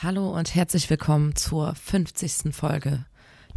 [0.00, 2.54] Hallo und herzlich willkommen zur 50.
[2.54, 3.04] Folge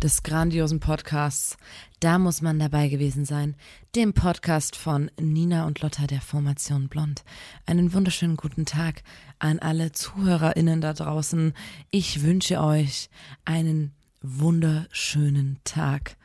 [0.01, 1.55] des grandiosen Podcasts.
[1.99, 3.55] Da muss man dabei gewesen sein.
[3.95, 7.23] Dem Podcast von Nina und Lotta der Formation Blond.
[7.67, 9.03] Einen wunderschönen guten Tag
[9.37, 11.53] an alle ZuhörerInnen da draußen.
[11.91, 13.11] Ich wünsche euch
[13.45, 16.17] einen wunderschönen Tag.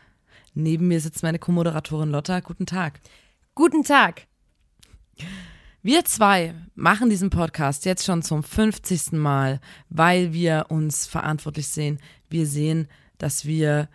[0.54, 2.40] Neben mir sitzt meine Co-Moderatorin Lotta.
[2.40, 3.00] Guten Tag.
[3.54, 4.26] Guten Tag.
[5.82, 9.12] Wir zwei machen diesen Podcast jetzt schon zum 50.
[9.12, 12.00] Mal, weil wir uns verantwortlich sehen.
[12.28, 13.88] Wir sehen, dass wir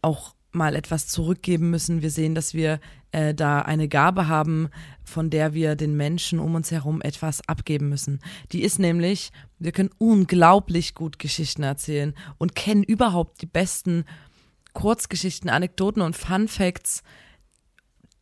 [0.00, 2.02] auch mal etwas zurückgeben müssen.
[2.02, 2.78] Wir sehen, dass wir
[3.10, 4.68] äh, da eine Gabe haben,
[5.02, 8.20] von der wir den Menschen um uns herum etwas abgeben müssen.
[8.52, 14.04] Die ist nämlich, wir können unglaublich gut Geschichten erzählen und kennen überhaupt die besten
[14.72, 17.02] Kurzgeschichten, Anekdoten und Fun Facts,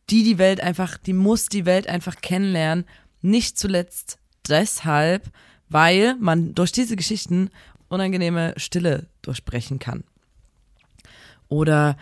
[0.09, 2.85] die die Welt einfach, die muss die Welt einfach kennenlernen.
[3.21, 5.29] Nicht zuletzt deshalb,
[5.69, 7.49] weil man durch diese Geschichten
[7.87, 10.03] unangenehme Stille durchbrechen kann.
[11.47, 11.97] Oder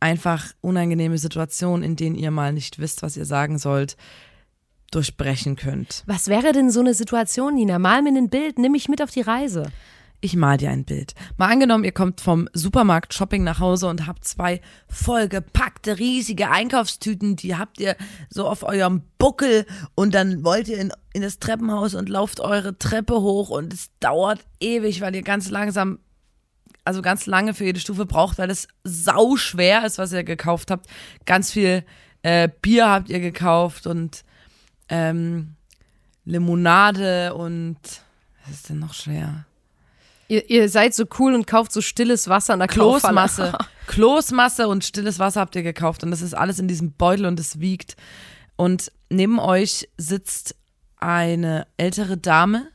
[0.00, 3.96] einfach unangenehme Situationen, in denen ihr mal nicht wisst, was ihr sagen sollt,
[4.90, 6.02] durchbrechen könnt.
[6.06, 7.78] Was wäre denn so eine Situation, Nina?
[7.78, 9.70] Mal mir ein Bild, nimm mich mit auf die Reise.
[10.22, 11.14] Ich mal dir ein Bild.
[11.38, 17.36] Mal angenommen, ihr kommt vom Supermarkt Shopping nach Hause und habt zwei vollgepackte riesige Einkaufstüten,
[17.36, 17.96] die habt ihr
[18.28, 22.76] so auf eurem Buckel und dann wollt ihr in, in das Treppenhaus und lauft eure
[22.76, 26.00] Treppe hoch und es dauert ewig, weil ihr ganz langsam
[26.84, 30.70] also ganz lange für jede Stufe braucht, weil es sau schwer ist, was ihr gekauft
[30.70, 30.86] habt.
[31.24, 31.84] Ganz viel
[32.22, 34.24] äh, Bier habt ihr gekauft und
[34.88, 35.54] ähm,
[36.24, 37.78] Limonade und
[38.44, 39.46] was ist denn noch schwer?
[40.30, 43.52] Ihr, ihr seid so cool und kauft so stilles Wasser an der Kloßmasse.
[43.88, 47.40] Kloßmasse und stilles Wasser habt ihr gekauft und das ist alles in diesem Beutel und
[47.40, 47.96] es wiegt.
[48.54, 50.54] Und neben euch sitzt
[50.98, 52.68] eine ältere Dame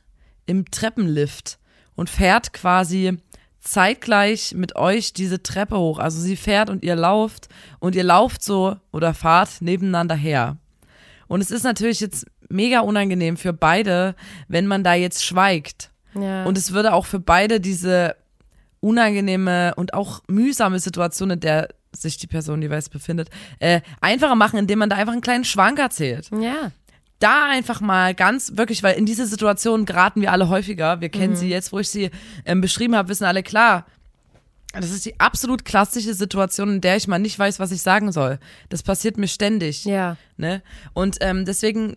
[0.44, 1.58] im Treppenlift
[1.94, 3.16] und fährt quasi
[3.60, 5.98] zeitgleich mit euch diese Treppe hoch.
[5.98, 10.58] Also sie fährt und ihr lauft und ihr lauft so oder fahrt nebeneinander her.
[11.26, 14.14] Und es ist natürlich jetzt mega unangenehm für beide,
[14.46, 15.90] wenn man da jetzt schweigt.
[16.20, 16.44] Ja.
[16.44, 18.16] Und es würde auch für beide diese
[18.80, 24.58] unangenehme und auch mühsame Situation, in der sich die Person jeweils befindet, äh, einfacher machen,
[24.58, 26.70] indem man da einfach einen kleinen Schwank erzählt Ja.
[27.18, 31.00] da einfach mal ganz wirklich, weil in diese Situation geraten wir alle häufiger.
[31.00, 31.36] Wir kennen Mhm.
[31.36, 32.10] sie jetzt, wo ich sie
[32.44, 33.86] ähm, beschrieben habe, wissen alle klar.
[34.74, 38.12] Das ist die absolut klassische Situation, in der ich mal nicht weiß, was ich sagen
[38.12, 38.38] soll.
[38.68, 39.86] Das passiert mir ständig.
[39.86, 40.18] Ja.
[40.36, 40.60] Ne?
[40.92, 41.94] Und ähm, deswegen,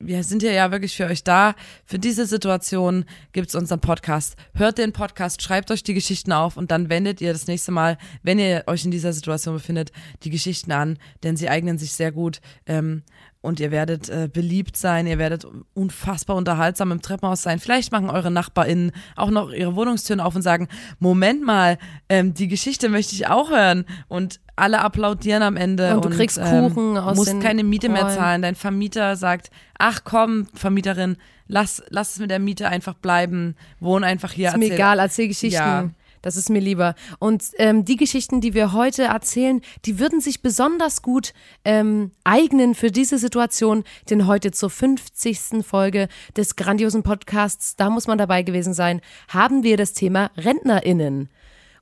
[0.00, 1.54] wir sind ja ja wirklich für euch da.
[1.84, 4.36] Für diese Situation gibt's unseren Podcast.
[4.54, 7.98] Hört den Podcast, schreibt euch die Geschichten auf und dann wendet ihr das nächste Mal,
[8.22, 9.92] wenn ihr euch in dieser Situation befindet,
[10.22, 12.40] die Geschichten an, denn sie eignen sich sehr gut.
[12.66, 13.02] Ähm,
[13.40, 17.60] und ihr werdet äh, beliebt sein, ihr werdet unfassbar unterhaltsam im Treppenhaus sein.
[17.60, 20.68] Vielleicht machen eure NachbarInnen auch noch ihre Wohnungstüren auf und sagen,
[20.98, 21.78] Moment mal,
[22.08, 23.84] ähm, die Geschichte möchte ich auch hören.
[24.08, 25.94] Und alle applaudieren am Ende.
[25.94, 28.14] Und du kriegst Kuchen aus musst keine Miete mehr Rollen.
[28.16, 28.42] zahlen.
[28.42, 31.16] Dein Vermieter sagt, ach komm, Vermieterin,
[31.46, 33.54] lass, lass es mit der Miete einfach bleiben.
[33.78, 34.48] Wohn einfach hier.
[34.48, 35.54] Ist mir erzähl- egal, erzähl Geschichten.
[35.54, 35.88] Ja.
[36.22, 36.94] Das ist mir lieber.
[37.18, 41.32] Und ähm, die Geschichten, die wir heute erzählen, die würden sich besonders gut
[41.64, 45.64] ähm, eignen für diese Situation, denn heute zur 50.
[45.66, 51.28] Folge des grandiosen Podcasts, da muss man dabei gewesen sein, haben wir das Thema RentnerInnen.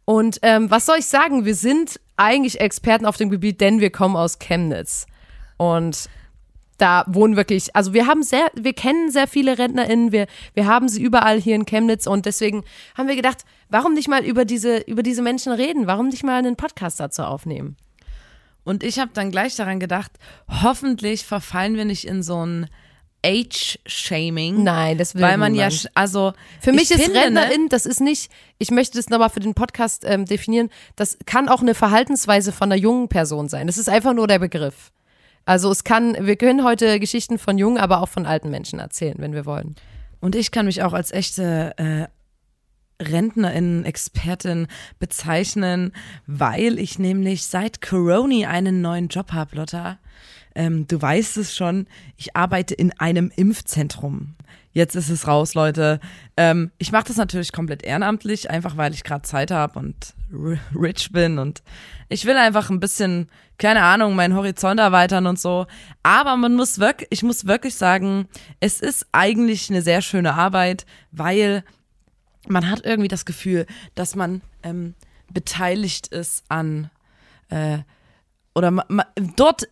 [0.04, 1.44] Und ähm, was soll ich sagen?
[1.44, 5.06] Wir sind eigentlich Experten auf dem Gebiet, denn wir kommen aus Chemnitz.
[5.56, 6.08] Und
[6.78, 10.88] da wohnen wirklich, also wir haben sehr, wir kennen sehr viele RentnerInnen, wir, wir haben
[10.88, 12.64] sie überall hier in Chemnitz und deswegen
[12.96, 15.86] haben wir gedacht, warum nicht mal über diese, über diese Menschen reden?
[15.86, 17.76] Warum nicht mal einen Podcast dazu aufnehmen?
[18.64, 20.10] Und ich habe dann gleich daran gedacht,
[20.62, 22.66] hoffentlich verfallen wir nicht in so ein
[23.24, 24.62] Age-Shaming.
[24.62, 25.72] Nein, das will Weil man ja, niemand.
[25.72, 26.32] sch- also.
[26.60, 29.40] Für mich ich ist finde, ne, RentnerIn, das ist nicht, ich möchte das nochmal für
[29.40, 33.66] den Podcast ähm, definieren, das kann auch eine Verhaltensweise von einer jungen Person sein.
[33.66, 34.92] Das ist einfach nur der Begriff.
[35.46, 39.14] Also es kann, wir können heute Geschichten von jungen, aber auch von alten Menschen erzählen,
[39.18, 39.76] wenn wir wollen.
[40.20, 42.08] Und ich kann mich auch als echte äh,
[43.02, 44.66] Rentnerin, Expertin
[44.98, 45.92] bezeichnen,
[46.26, 49.98] weil ich nämlich seit Corona einen neuen Job habe, Lotta.
[50.56, 54.34] Ähm, du weißt es schon, ich arbeite in einem Impfzentrum.
[54.76, 56.00] Jetzt ist es raus, Leute.
[56.36, 60.12] Ähm, ich mache das natürlich komplett ehrenamtlich, einfach weil ich gerade Zeit habe und
[60.74, 61.62] rich bin und
[62.10, 65.66] ich will einfach ein bisschen, keine Ahnung, meinen Horizont erweitern und so.
[66.02, 68.28] Aber man muss wirklich, ich muss wirklich sagen,
[68.60, 71.64] es ist eigentlich eine sehr schöne Arbeit, weil
[72.46, 73.64] man hat irgendwie das Gefühl,
[73.94, 74.94] dass man ähm,
[75.32, 76.90] beteiligt ist an
[77.48, 77.78] äh,
[78.54, 79.06] oder ma, ma,
[79.36, 79.68] dort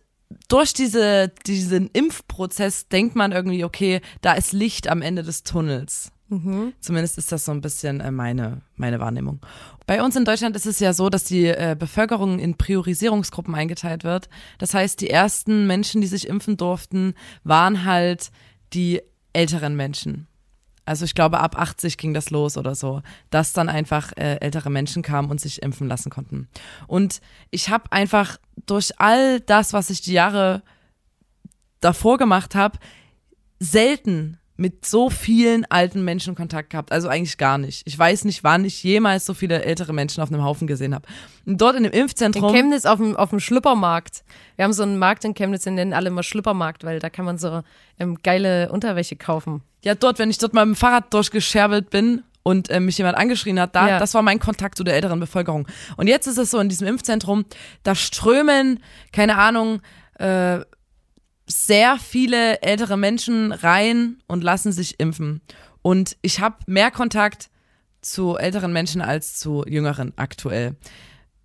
[0.47, 6.11] durch diese, diesen Impfprozess denkt man irgendwie, okay, da ist Licht am Ende des Tunnels.
[6.29, 6.73] Mhm.
[6.79, 9.39] Zumindest ist das so ein bisschen äh, meine, meine Wahrnehmung.
[9.85, 14.03] Bei uns in Deutschland ist es ja so, dass die äh, Bevölkerung in Priorisierungsgruppen eingeteilt
[14.03, 14.29] wird.
[14.57, 18.31] Das heißt, die ersten Menschen, die sich impfen durften, waren halt
[18.73, 19.01] die
[19.33, 20.27] älteren Menschen.
[20.85, 24.69] Also ich glaube, ab 80 ging das los oder so, dass dann einfach äh, ältere
[24.69, 26.47] Menschen kamen und sich impfen lassen konnten.
[26.87, 30.61] Und ich habe einfach durch all das, was ich die Jahre
[31.79, 32.79] davor gemacht habe,
[33.59, 36.91] selten mit so vielen alten Menschen Kontakt gehabt.
[36.91, 37.81] Also eigentlich gar nicht.
[37.85, 41.05] Ich weiß nicht, wann ich jemals so viele ältere Menschen auf einem Haufen gesehen habe.
[41.45, 42.49] Und dort in dem Impfzentrum.
[42.49, 44.23] In Chemnitz auf dem, auf dem Schlüppermarkt.
[44.55, 47.25] Wir haben so einen Markt in Chemnitz, den nennen alle immer Schlüppermarkt, weil da kann
[47.25, 47.63] man so
[47.99, 49.61] ähm, geile Unterwäsche kaufen.
[49.83, 53.17] Ja, dort, wenn ich dort mal mit dem Fahrrad durchgescherbelt bin und äh, mich jemand
[53.17, 53.99] angeschrien hat, da, ja.
[53.99, 55.67] das war mein Kontakt zu der älteren Bevölkerung.
[55.97, 57.45] Und jetzt ist es so in diesem Impfzentrum,
[57.81, 59.81] da strömen, keine Ahnung,
[60.19, 60.59] äh,
[61.47, 65.41] sehr viele ältere Menschen rein und lassen sich impfen.
[65.81, 67.49] Und ich habe mehr Kontakt
[68.01, 70.75] zu älteren Menschen als zu jüngeren aktuell.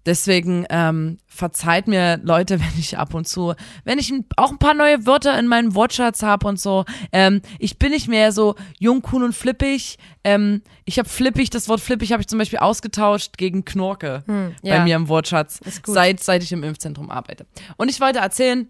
[0.06, 3.54] Deswegen ähm, verzeiht mir Leute, wenn ich ab und zu,
[3.84, 6.84] wenn ich auch ein paar neue Wörter in meinem Wortschatz habe und so.
[7.12, 9.98] Ähm, ich bin nicht mehr so jung, cool und flippig.
[10.24, 14.54] Ähm, ich habe flippig, das Wort flippig habe ich zum Beispiel ausgetauscht gegen Knorke hm,
[14.62, 14.78] ja.
[14.78, 17.46] bei mir im Wortschatz, seit, seit ich im Impfzentrum arbeite.
[17.76, 18.68] Und ich wollte erzählen,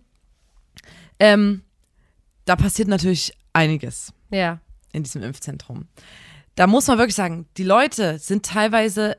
[1.18, 1.62] ähm,
[2.44, 4.12] da passiert natürlich einiges.
[4.30, 4.60] Ja.
[4.92, 5.86] In diesem Impfzentrum.
[6.56, 9.16] Da muss man wirklich sagen, die Leute sind teilweise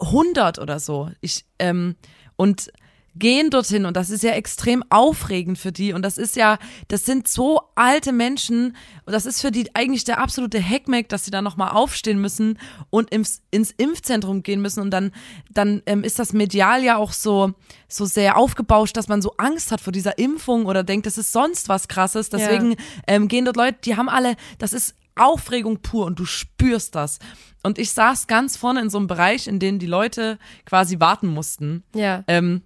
[0.00, 1.10] 100 oder so.
[1.20, 1.96] Ich, ähm,
[2.36, 2.70] und
[3.18, 6.58] gehen dorthin und das ist ja extrem aufregend für die und das ist ja,
[6.88, 11.24] das sind so alte Menschen und das ist für die eigentlich der absolute Heckmeck, dass
[11.24, 12.58] sie da nochmal aufstehen müssen
[12.90, 15.12] und ins, ins Impfzentrum gehen müssen und dann,
[15.50, 17.52] dann ähm, ist das medial ja auch so,
[17.88, 21.32] so sehr aufgebauscht, dass man so Angst hat vor dieser Impfung oder denkt, das ist
[21.32, 22.76] sonst was krasses, deswegen ja.
[23.06, 27.18] ähm, gehen dort Leute, die haben alle, das ist Aufregung pur und du spürst das.
[27.62, 31.28] Und ich saß ganz vorne in so einem Bereich, in dem die Leute quasi warten
[31.28, 31.84] mussten.
[31.94, 32.24] Ja.
[32.26, 32.62] Ähm,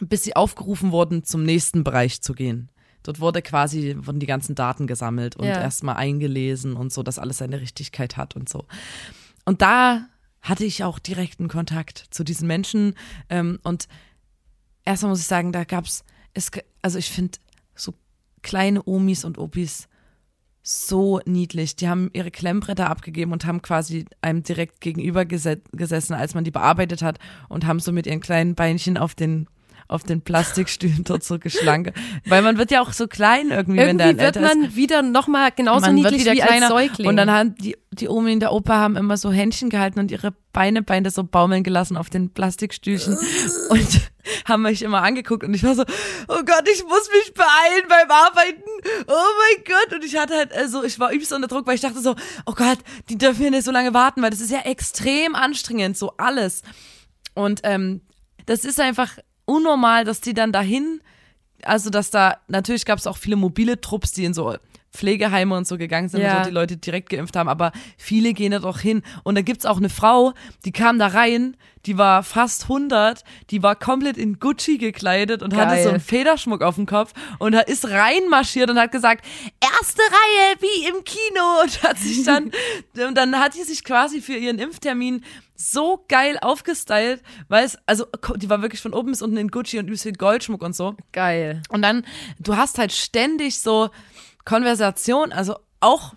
[0.00, 2.68] bis sie aufgerufen wurden, zum nächsten Bereich zu gehen.
[3.04, 5.60] Dort wurde quasi, wurden die ganzen Daten gesammelt und ja.
[5.60, 8.64] erstmal eingelesen und so, dass alles seine Richtigkeit hat und so.
[9.44, 10.06] Und da
[10.40, 12.94] hatte ich auch direkten Kontakt zu diesen Menschen.
[13.28, 13.88] Ähm, und
[14.84, 16.50] erstmal muss ich sagen, da gab's, es,
[16.82, 17.38] also ich finde
[17.74, 17.94] so
[18.42, 19.88] kleine Omis und Opis
[20.64, 21.76] so niedlich.
[21.76, 26.50] Die haben ihre Klemmbretter abgegeben und haben quasi einem direkt gegenüber gesessen, als man die
[26.50, 27.18] bearbeitet hat
[27.48, 29.46] und haben so mit ihren kleinen Beinchen auf den
[29.88, 31.92] auf den Plastikstühlen dort so geschlanke.
[32.26, 34.76] Weil man wird ja auch so klein irgendwie, irgendwie wenn der wird man ist.
[34.76, 36.66] wieder nochmal genauso man niedlich wie kleiner.
[36.66, 37.08] als Säugling.
[37.08, 40.10] Und dann haben die, die Omi und der Opa haben immer so Händchen gehalten und
[40.10, 43.18] ihre Beine, Beine so baumeln gelassen auf den Plastikstühlchen
[43.70, 44.00] und
[44.46, 45.82] haben mich immer angeguckt und ich war so,
[46.28, 48.62] oh Gott, ich muss mich beeilen beim Arbeiten.
[49.06, 49.94] Oh mein Gott.
[49.94, 52.14] Und ich hatte halt, also ich war übelst unter Druck, weil ich dachte so,
[52.46, 52.78] oh Gott,
[53.08, 56.62] die dürfen hier nicht so lange warten, weil das ist ja extrem anstrengend, so alles.
[57.34, 58.00] Und ähm,
[58.46, 61.00] das ist einfach unnormal, dass die dann dahin,
[61.62, 64.54] also dass da, natürlich gab es auch viele mobile Trupps, die in so
[64.94, 66.38] Pflegeheime und so gegangen sind ja.
[66.38, 69.02] und so die Leute direkt geimpft haben, aber viele gehen da doch hin.
[69.24, 70.32] Und da gibt's auch eine Frau,
[70.64, 75.50] die kam da rein, die war fast 100, die war komplett in Gucci gekleidet und
[75.50, 75.66] Geil.
[75.66, 79.24] hatte so einen Federschmuck auf dem Kopf und ist reinmarschiert und hat gesagt,
[79.60, 82.52] erste Reihe wie im Kino und hat sich dann,
[83.06, 85.24] und dann hat sie sich quasi für ihren Impftermin
[85.56, 89.78] so geil aufgestylt, weil es, also die war wirklich von oben bis unten in Gucci
[89.78, 90.96] und übelst viel Goldschmuck und so.
[91.12, 91.62] Geil.
[91.68, 92.04] Und dann,
[92.38, 93.90] du hast halt ständig so
[94.44, 96.14] Konversation, also auch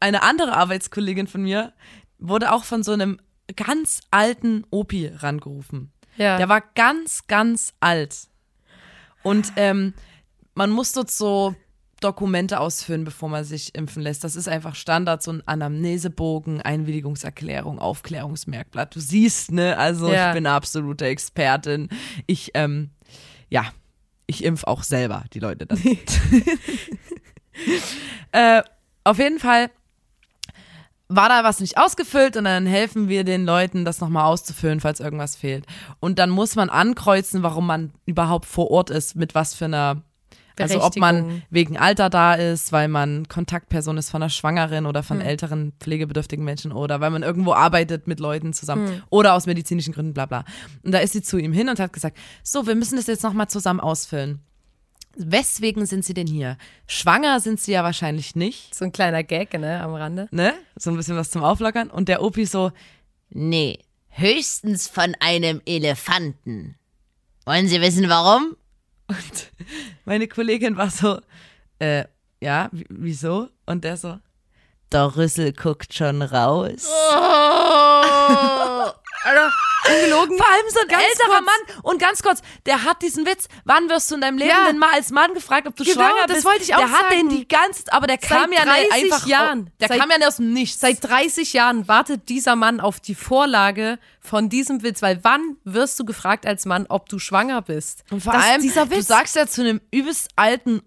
[0.00, 1.72] eine andere Arbeitskollegin von mir
[2.18, 3.20] wurde auch von so einem
[3.56, 5.92] ganz alten Opi rangerufen.
[6.16, 6.36] Ja.
[6.36, 8.28] Der war ganz, ganz alt.
[9.22, 9.94] Und ähm,
[10.54, 11.54] man muss dort so
[12.00, 14.24] Dokumente ausfüllen, bevor man sich impfen lässt.
[14.24, 18.94] Das ist einfach Standard, so ein Anamnesebogen, Einwilligungserklärung, Aufklärungsmerkblatt.
[18.94, 19.76] Du siehst, ne?
[19.76, 20.28] Also ja.
[20.28, 21.90] ich bin absolute Expertin.
[22.26, 22.90] Ich, ähm,
[23.50, 23.66] ja,
[24.26, 25.78] ich impf auch selber die Leute dann.
[28.32, 28.62] äh,
[29.04, 29.70] auf jeden Fall
[31.08, 35.00] war da was nicht ausgefüllt und dann helfen wir den Leuten, das nochmal auszufüllen, falls
[35.00, 35.66] irgendwas fehlt.
[35.98, 40.02] Und dann muss man ankreuzen, warum man überhaupt vor Ort ist, mit was für einer
[40.58, 45.02] Also ob man wegen Alter da ist, weil man Kontaktperson ist von einer Schwangeren oder
[45.02, 49.92] von älteren pflegebedürftigen Menschen oder weil man irgendwo arbeitet mit Leuten zusammen oder aus medizinischen
[49.92, 50.44] Gründen, bla bla.
[50.84, 53.24] Und da ist sie zu ihm hin und hat gesagt, so, wir müssen das jetzt
[53.24, 54.40] nochmal zusammen ausfüllen.
[55.16, 56.56] Weswegen sind sie denn hier?
[56.86, 60.28] Schwanger sind sie ja wahrscheinlich nicht, So ein kleiner Gag, ne, am Rande.
[60.30, 60.54] ne?
[60.76, 61.90] So ein bisschen was zum Auflockern.
[61.90, 62.72] Und der Opi so,
[63.28, 66.76] Nee, höchstens von einem Elefanten.
[67.44, 68.56] Wollen Sie wissen, warum?
[69.08, 69.52] Und
[70.04, 71.20] meine Kollegin war so,
[71.78, 72.04] äh,
[72.40, 73.48] ja, wieso?
[73.66, 74.18] Und der so,
[74.92, 76.88] Der Rüssel guckt schon raus.
[79.88, 80.36] Ungelogen.
[80.36, 81.44] Vor allem so ein Ganz älterer kurz.
[81.46, 81.82] Mann.
[81.82, 84.66] Und ganz kurz, der hat diesen Witz, wann wirst du in deinem Leben Ja.
[84.66, 86.44] denn mal als Mann gefragt, ob du Genau, schwanger das bist?
[86.46, 87.28] wollte ich auch Der hat den sagen.
[87.30, 89.70] die ganze, aber der kam ja 30 nicht einfach, Jahren.
[89.80, 90.80] der Seit- kam ja nicht aus dem Nichts.
[90.80, 95.98] Seit 30 Jahren wartet dieser Mann auf die Vorlage von diesem Witz, weil wann wirst
[95.98, 98.04] du gefragt als Mann, ob du schwanger bist?
[98.10, 99.06] und vor Das- allem, dieser du Witz.
[99.06, 100.82] sagst ja zu einem übelst alten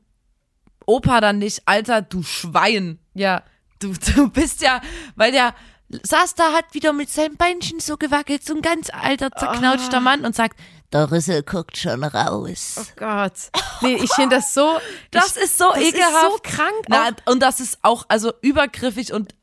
[0.86, 3.00] Opa dann nicht, Alter, du Schwein.
[3.14, 3.44] ja,
[3.80, 4.80] Du, du bist ja,
[5.18, 5.54] weil der
[6.04, 10.26] saß da, hat wieder mit seinem Beinchen so gewackelt, so ein ganz alter, zerknautschter Mann
[10.26, 10.60] und sagt,
[10.92, 12.76] Der Rüssel guckt schon raus.
[12.80, 13.34] Oh Gott.
[13.82, 14.78] Nee, ich finde das so.
[15.12, 16.14] Das ich, ist so das ekelhaft.
[16.14, 16.86] Ist so krank.
[16.88, 19.34] Na, und das ist auch also übergriffig und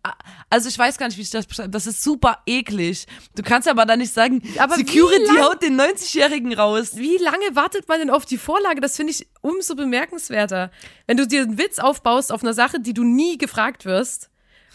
[0.49, 1.71] also ich weiß gar nicht, wie ich das beschreibe.
[1.71, 3.07] Das ist super eklig.
[3.37, 6.93] Du kannst aber dann nicht sagen, Aber Security lang- haut den 90-Jährigen raus.
[6.97, 8.81] Wie lange wartet man denn auf die Vorlage?
[8.81, 10.71] Das finde ich umso bemerkenswerter.
[11.07, 14.31] Wenn du dir einen Witz aufbaust auf einer Sache, die du nie gefragt wirst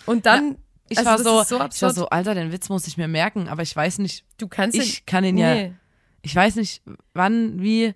[0.05, 0.57] und dann.
[0.89, 3.47] Ich also war so, so ich war so, Alter, den Witz muss ich mir merken,
[3.47, 5.73] aber ich weiß nicht, du kannst ich den- kann ihn ja, Nee.
[6.21, 6.81] ich weiß nicht,
[7.13, 7.93] wann, wie.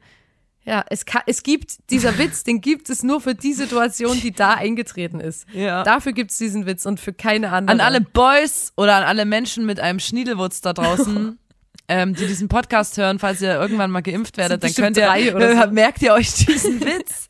[0.66, 4.32] Ja, es, kann, es gibt, dieser Witz, den gibt es nur für die Situation, die
[4.32, 5.48] da eingetreten ist.
[5.54, 5.84] Ja.
[5.84, 7.74] Dafür gibt es diesen Witz und für keine andere.
[7.74, 11.40] An alle Boys oder an alle Menschen mit einem Schniedelwurz da draußen,
[11.88, 15.68] ähm, die diesen Podcast hören, falls ihr irgendwann mal geimpft werdet, dann könnt ihr, so.
[15.72, 17.29] merkt ihr euch diesen Witz.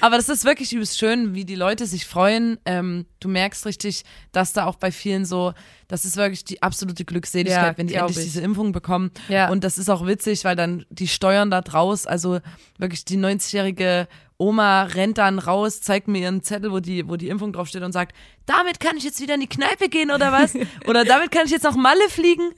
[0.00, 2.58] Aber das ist wirklich übelst schön, wie die Leute sich freuen.
[2.64, 5.52] Ähm, du merkst richtig, dass da auch bei vielen so,
[5.88, 8.24] das ist wirklich die absolute Glückseligkeit, Ja, wenn die endlich ich.
[8.24, 9.10] diese Impfung bekommen.
[9.28, 9.50] Ja.
[9.50, 12.40] Und das ist auch witzig, weil dann die steuern da draus, also
[12.78, 14.08] wirklich die 90-jährige
[14.42, 17.92] Oma rennt dann raus, zeigt mir ihren Zettel, wo die, wo die Impfung draufsteht und
[17.92, 18.12] sagt,
[18.44, 20.54] damit kann ich jetzt wieder in die Kneipe gehen oder was?
[20.86, 22.50] oder damit kann ich jetzt nach Malle fliegen.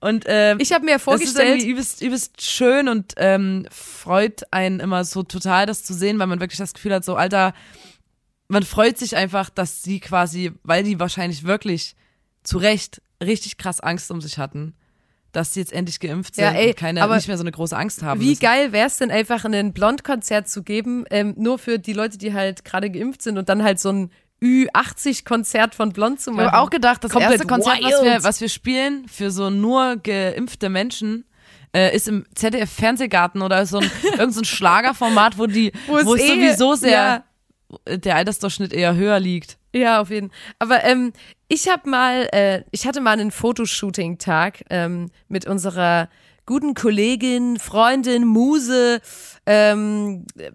[0.00, 4.42] Und ähm, Ich habe mir das ist vorgestellt, irgendwie übelst, übelst schön und ähm, freut
[4.52, 7.54] einen immer so total, das zu sehen, weil man wirklich das Gefühl hat, so Alter,
[8.46, 11.96] man freut sich einfach, dass sie quasi, weil die wahrscheinlich wirklich
[12.44, 14.74] zu Recht richtig krass Angst um sich hatten,
[15.32, 17.52] dass sie jetzt endlich geimpft sind Ja, ey, und keine, aber nicht mehr so eine
[17.52, 18.20] große Angst haben.
[18.20, 18.40] Wie müssen.
[18.40, 22.32] geil wäre es denn einfach, ein Blond-Konzert zu geben, ähm, nur für die Leute, die
[22.34, 24.10] halt gerade geimpft sind und dann halt so ein
[24.42, 26.46] Ü80-Konzert von Blond zu Ich machen.
[26.52, 28.04] habe auch gedacht, das Komplett erste Konzert, was wild.
[28.04, 31.24] wir, was wir spielen für so nur geimpfte Menschen,
[31.74, 36.06] äh, ist im ZDF-Fernsehgarten oder so ein, irgend so ein Schlagerformat, wo die, Wo es
[36.06, 37.24] wo es eh- sowieso sehr,
[37.88, 37.96] ja.
[37.96, 39.58] der Altersdurchschnitt eher höher liegt.
[39.74, 40.38] Ja, auf jeden Fall.
[40.58, 41.12] Aber ähm,
[41.52, 46.08] ich habe mal, äh, ich hatte mal einen Fotoshooting-Tag ähm, mit unserer
[46.46, 49.02] guten Kollegin, Freundin, Muse.
[49.44, 50.50] Ähm, äh,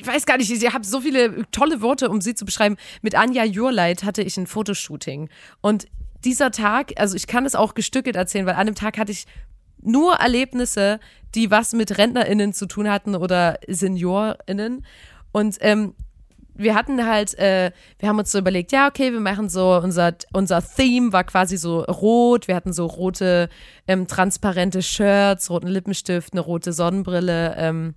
[0.00, 2.76] ich weiß gar nicht, ich habe so viele tolle Worte, um sie zu beschreiben.
[3.02, 5.28] Mit Anja Jurleit hatte ich ein Fotoshooting.
[5.60, 5.86] Und
[6.24, 9.26] dieser Tag, also ich kann es auch gestückelt erzählen, weil an dem Tag hatte ich
[9.80, 10.98] nur Erlebnisse,
[11.36, 14.84] die was mit RentnerInnen zu tun hatten oder SeniorInnen.
[15.30, 15.94] Und ähm,
[16.62, 20.14] wir hatten halt, äh, wir haben uns so überlegt, ja, okay, wir machen so, unser,
[20.32, 22.48] unser Theme war quasi so rot.
[22.48, 23.48] Wir hatten so rote,
[23.86, 27.94] ähm, transparente Shirts, roten Lippenstift, eine rote Sonnenbrille, ähm,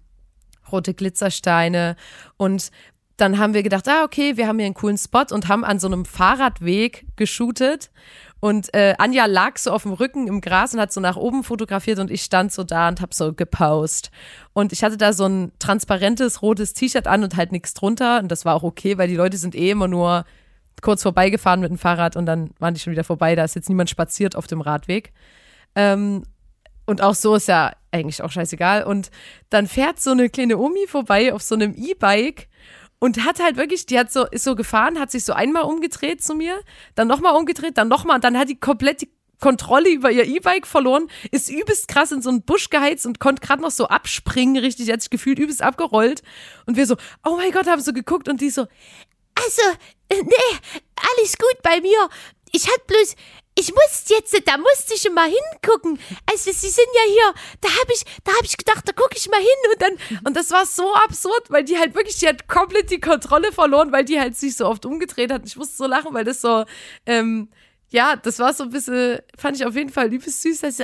[0.72, 1.96] rote Glitzersteine.
[2.38, 2.72] Und
[3.18, 5.80] dann haben wir gedacht, ah, okay, wir haben hier einen coolen Spot und haben an
[5.80, 7.92] so einem Fahrradweg geshootet.
[8.46, 11.44] Und äh, Anja lag so auf dem Rücken im Gras und hat so nach oben
[11.44, 14.12] fotografiert und ich stand so da und hab so gepostet.
[14.54, 18.20] Und ich hatte da so ein transparentes rotes T-Shirt an und halt nichts drunter.
[18.20, 20.26] Und das war auch okay, weil die Leute sind eh immer nur
[20.84, 23.34] kurz vorbeigefahren mit dem Fahrrad und dann waren die schon wieder vorbei.
[23.34, 25.12] Da ist jetzt niemand spaziert auf dem Radweg.
[25.74, 26.22] Ähm,
[26.86, 28.84] und auch so ist ja eigentlich auch scheißegal.
[28.84, 29.10] Und
[29.50, 32.48] dann fährt so eine kleine Omi vorbei auf so einem E-Bike
[33.00, 36.24] und hat halt wirklich, die hat so, ist so gefahren, hat sich so einmal umgedreht
[36.24, 36.60] zu mir,
[36.96, 40.66] dann nochmal umgedreht, dann nochmal und dann hat die komplett die Kontrolle über ihr E-Bike
[40.66, 44.58] verloren, ist übelst krass in so einen Busch geheizt und konnte gerade noch so abspringen,
[44.58, 46.24] richtig, hat sich gefühlt übelst abgerollt.
[46.66, 48.66] Und wir so, oh mein Gott, haben so geguckt und die so,
[49.36, 49.62] Also,
[50.10, 50.58] äh, nee,
[50.96, 52.10] alles gut bei mir.
[52.52, 53.16] Ich hatte bloß,
[53.58, 55.98] ich musste jetzt, da musste ich mal hingucken.
[56.30, 59.30] Also, Sie sind ja hier, da habe ich, da habe ich gedacht, da gucke ich
[59.30, 62.48] mal hin und dann, Und das war so absurd, weil die halt wirklich, die hat
[62.48, 65.44] komplett die Kontrolle verloren, weil die halt sich so oft umgedreht hat.
[65.46, 66.66] Ich musste so lachen, weil das so,
[67.06, 67.50] ähm,
[67.90, 70.64] ja, das war so ein bisschen, fand ich auf jeden Fall übelst süß.
[70.66, 70.84] Also,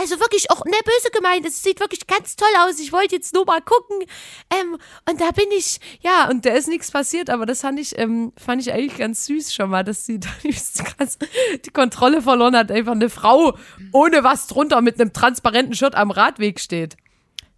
[0.00, 2.78] also wirklich auch ne böse gemeint, es sieht wirklich ganz toll aus.
[2.78, 3.98] Ich wollte jetzt nur mal gucken.
[4.50, 4.78] Ähm,
[5.08, 8.32] und da bin ich, Ja, und da ist nichts passiert, aber das fand ich, ähm,
[8.36, 10.28] fand ich eigentlich ganz süß schon mal, dass sie da
[10.84, 11.18] krass
[11.64, 12.70] die Kontrolle verloren hat.
[12.70, 13.56] Einfach eine Frau
[13.92, 16.96] ohne was drunter mit einem transparenten Shirt am Radweg steht.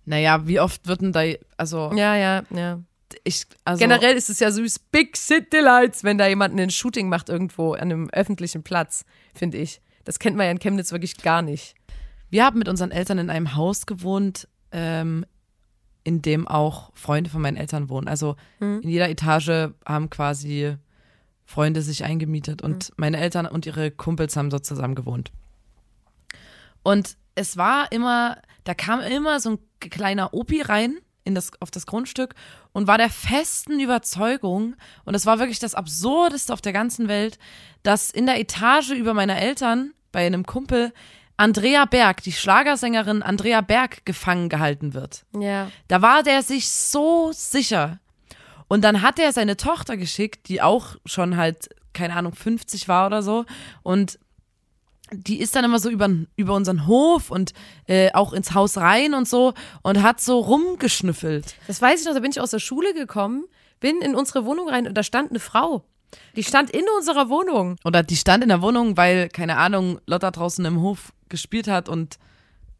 [0.06, 1.23] Naja, wie oft wird denn da,
[1.56, 2.80] also Ja, ja, ja.
[3.23, 7.09] ich, also Generell ist es ja süß, Big City Lights, wenn da jemand ein Shooting
[7.09, 9.04] macht irgendwo an einem öffentlichen Platz,
[9.35, 9.80] finde ich.
[10.04, 11.75] Das kennt man ja in Chemnitz wirklich gar nicht.
[12.31, 15.27] Wir haben mit unseren Eltern in einem Haus gewohnt, ähm,
[16.05, 18.09] in dem auch Freunde von meinen Eltern wohnen.
[18.09, 18.37] Also
[18.83, 20.77] in jeder Etage haben quasi
[21.45, 25.33] Freunde sich eingemietet und meine Eltern und ihre Kumpels haben dort zusammen gewohnt.
[26.83, 31.71] Und es war immer, da kam immer so ein kleiner Opi rein in das, auf
[31.71, 32.35] das Grundstück
[32.73, 37.39] und war der festen Überzeugung, und es war wirklich das Absurdeste auf der ganzen Welt,
[37.83, 40.93] dass in der Etage über meiner Eltern bei einem Kumpel
[41.40, 45.25] Andrea Berg, die Schlagersängerin Andrea Berg, gefangen gehalten wird.
[45.32, 45.70] Ja.
[45.88, 47.99] Da war der sich so sicher.
[48.68, 53.06] Und dann hat er seine Tochter geschickt, die auch schon halt, keine Ahnung, 50 war
[53.06, 53.47] oder so.
[53.82, 54.18] Und
[55.12, 57.54] die ist dann immer so über, über unseren Hof und
[57.87, 61.54] äh, auch ins Haus rein und so und hat so rumgeschnüffelt.
[61.66, 63.44] Das weiß ich noch, da bin ich aus der Schule gekommen,
[63.80, 65.87] bin in unsere Wohnung rein und da stand eine Frau.
[66.37, 67.76] Die stand in unserer Wohnung.
[67.82, 71.89] Oder die stand in der Wohnung, weil, keine Ahnung, Lotta draußen im Hof gespielt hat
[71.89, 72.19] und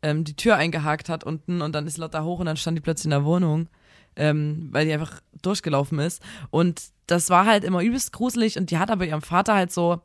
[0.02, 2.83] ähm, die Tür eingehakt hat unten und dann ist Lotta hoch und dann stand die
[2.83, 3.69] plötzlich in der Wohnung,
[4.16, 6.23] ähm, weil die einfach durchgelaufen ist.
[6.50, 10.00] Und das war halt immer übelst gruselig und die hat aber ihrem Vater halt so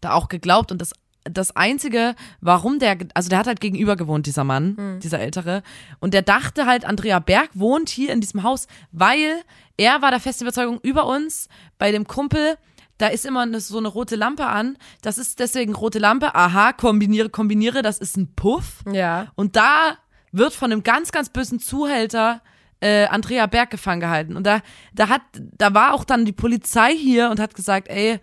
[0.00, 0.72] da auch geglaubt.
[0.72, 0.92] Und das
[1.24, 5.62] das einzige, warum der, also der hat halt gegenüber gewohnt, dieser Mann, dieser Ältere,
[6.00, 9.42] und der dachte halt, Andrea Berg wohnt hier in diesem Haus, weil
[9.76, 11.48] er war der festen Überzeugung über uns,
[11.78, 12.56] bei dem Kumpel,
[13.00, 16.72] da ist immer eine, so eine rote Lampe an, das ist deswegen rote Lampe, aha,
[16.72, 19.32] kombiniere, kombiniere, das ist ein Puff, Ja.
[19.36, 19.96] und da
[20.32, 22.42] wird von einem ganz, ganz bösen Zuhälter
[22.80, 24.36] äh, Andrea Berg gefangen gehalten.
[24.36, 24.60] Und da,
[24.94, 28.20] da hat, da war auch dann die Polizei hier und hat gesagt, ey,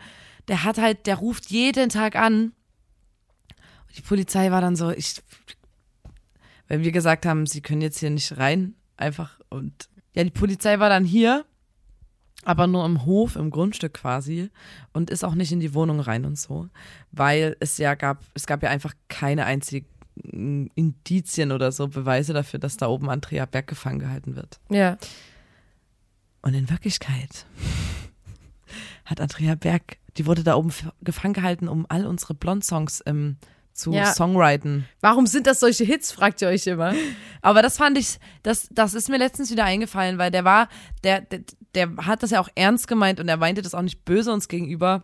[0.48, 2.54] der hat halt, der ruft jeden Tag an.
[3.88, 5.22] Und die Polizei war dann so, ich,
[6.68, 9.40] weil wir gesagt haben, sie können jetzt hier nicht rein, einfach.
[9.50, 11.46] Und ja, die Polizei war dann hier,
[12.48, 14.50] aber nur im Hof, im Grundstück quasi
[14.94, 16.70] und ist auch nicht in die Wohnung rein und so,
[17.12, 19.86] weil es ja gab, es gab ja einfach keine einzigen
[20.74, 24.62] Indizien oder so, Beweise dafür, dass da oben Andrea Berg gefangen gehalten wird.
[24.70, 24.98] Ja.
[26.42, 27.46] Und in Wirklichkeit
[29.06, 33.36] hat Andrea Berg, die wurde da oben gefangen gehalten, um all unsere Blond-Songs ähm,
[33.78, 34.14] zu Ja.
[34.14, 34.86] songwriten.
[35.02, 36.94] Warum sind das solche Hits, fragt ihr euch immer.
[37.42, 40.68] Aber das fand ich, das, das ist mir letztens wieder eingefallen, weil der war,
[41.04, 41.42] der, der,
[41.76, 44.48] der hat das ja auch ernst gemeint und er meinte das auch nicht böse uns
[44.48, 45.04] gegenüber.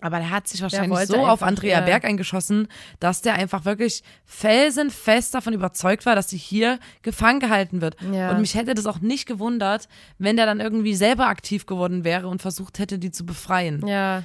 [0.00, 1.84] Aber der hat sich wahrscheinlich so auf Andrea ja.
[1.84, 2.68] Berg eingeschossen,
[3.00, 7.96] dass der einfach wirklich felsenfest davon überzeugt war, dass sie hier gefangen gehalten wird.
[8.12, 8.30] Ja.
[8.30, 12.28] Und mich hätte das auch nicht gewundert, wenn der dann irgendwie selber aktiv geworden wäre
[12.28, 13.84] und versucht hätte, die zu befreien.
[13.86, 14.22] Ja.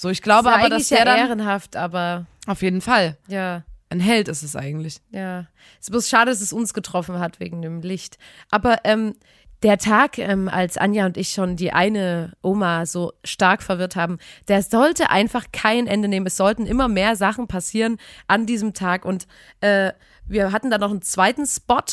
[0.00, 3.64] So, ich glaube ist aber, dass der ja dann ehrenhaft, aber auf jeden Fall ja.
[3.90, 5.02] ein Held ist es eigentlich.
[5.10, 5.40] Ja.
[5.78, 8.16] Es ist bloß schade, dass es uns getroffen hat wegen dem Licht.
[8.50, 9.14] Aber ähm,
[9.62, 14.16] der Tag, ähm, als Anja und ich schon die eine Oma so stark verwirrt haben,
[14.48, 16.28] der sollte einfach kein Ende nehmen.
[16.28, 19.04] Es sollten immer mehr Sachen passieren an diesem Tag.
[19.04, 19.26] Und
[19.60, 19.92] äh,
[20.26, 21.84] wir hatten da noch einen zweiten Spot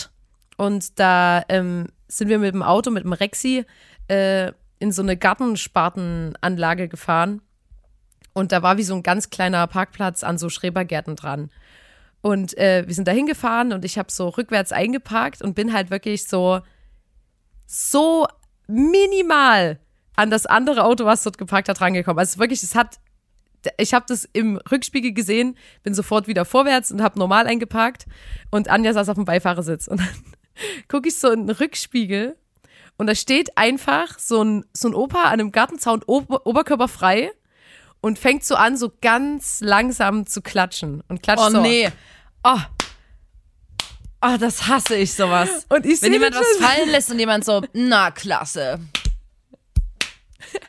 [0.55, 3.65] und da ähm, sind wir mit dem Auto, mit dem Rexi,
[4.07, 7.41] äh, in so eine Gartenspartenanlage gefahren.
[8.37, 11.49] Und da war wie so ein ganz kleiner Parkplatz an so Schrebergärten dran.
[12.21, 15.89] Und äh, wir sind da hingefahren und ich habe so rückwärts eingeparkt und bin halt
[15.89, 16.61] wirklich so,
[17.65, 18.27] so
[18.67, 19.79] minimal
[20.15, 22.19] an das andere Auto, was dort geparkt hat, rangekommen.
[22.19, 22.99] Also wirklich, es hat,
[23.79, 28.05] ich habe das im Rückspiegel gesehen, bin sofort wieder vorwärts und habe normal eingeparkt
[28.51, 29.87] und Anja saß auf dem Beifahrersitz.
[29.87, 30.09] Und dann
[30.89, 32.37] gucke ich so in den Rückspiegel
[32.99, 37.31] und da steht einfach so ein, so ein Opa an einem Gartenzaun ober, oberkörperfrei
[38.01, 41.61] und fängt so an, so ganz langsam zu klatschen und klatscht Oh so.
[41.61, 41.89] nee.
[42.43, 42.59] Oh.
[44.21, 45.65] Oh, das hasse ich sowas.
[45.69, 48.79] Und ich Wenn jemand was fallen lässt und jemand so, na klasse.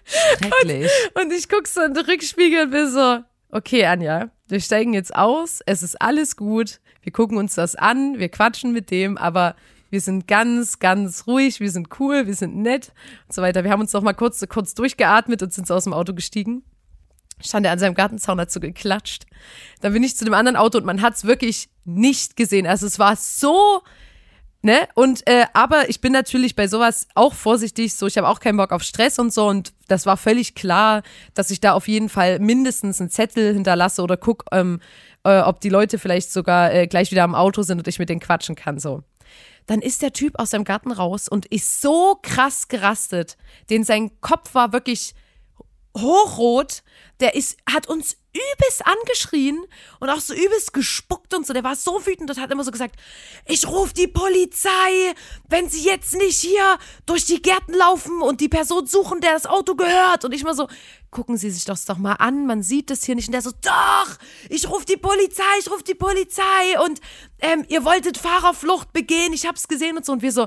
[0.04, 0.90] Schrecklich.
[1.14, 5.14] Und ich guck so in den Rückspiegel und bin so, okay, Anja, wir steigen jetzt
[5.16, 9.56] aus, es ist alles gut, wir gucken uns das an, wir quatschen mit dem, aber
[9.90, 12.92] wir sind ganz, ganz ruhig, wir sind cool, wir sind nett
[13.26, 13.64] und so weiter.
[13.64, 16.62] Wir haben uns noch mal kurz, kurz durchgeatmet und sind so aus dem Auto gestiegen.
[17.40, 19.24] Stand er an seinem Gartenzaun, hat so geklatscht.
[19.80, 22.66] Dann bin ich zu dem anderen Auto und man hat's wirklich nicht gesehen.
[22.66, 23.82] Also es war so,
[24.60, 24.88] Ne?
[24.94, 28.56] Und äh, aber ich bin natürlich bei sowas auch vorsichtig, so ich habe auch keinen
[28.56, 31.02] Bock auf Stress und so und das war völlig klar,
[31.34, 34.80] dass ich da auf jeden Fall mindestens einen Zettel hinterlasse oder guck, ähm,
[35.22, 38.08] äh, ob die Leute vielleicht sogar äh, gleich wieder am Auto sind und ich mit
[38.08, 39.04] denen quatschen kann, so.
[39.66, 43.36] Dann ist der Typ aus seinem Garten raus und ist so krass gerastet,
[43.70, 45.14] den sein Kopf war wirklich
[46.00, 46.82] hochrot.
[47.20, 49.58] Der ist, hat uns übelst angeschrien
[49.98, 51.52] und auch so übelst gespuckt und so.
[51.52, 52.94] Der war so wütend und hat immer so gesagt,
[53.46, 55.14] ich rufe die Polizei,
[55.48, 59.46] wenn sie jetzt nicht hier durch die Gärten laufen und die Person suchen, der das
[59.46, 60.24] Auto gehört.
[60.24, 60.68] Und ich mal so,
[61.10, 63.28] gucken Sie sich das doch mal an, man sieht das hier nicht.
[63.28, 67.00] Und der so, doch, ich rufe die Polizei, ich rufe die Polizei und
[67.40, 70.12] ähm, ihr wolltet Fahrerflucht begehen, ich hab's gesehen und so.
[70.12, 70.46] Und wir so,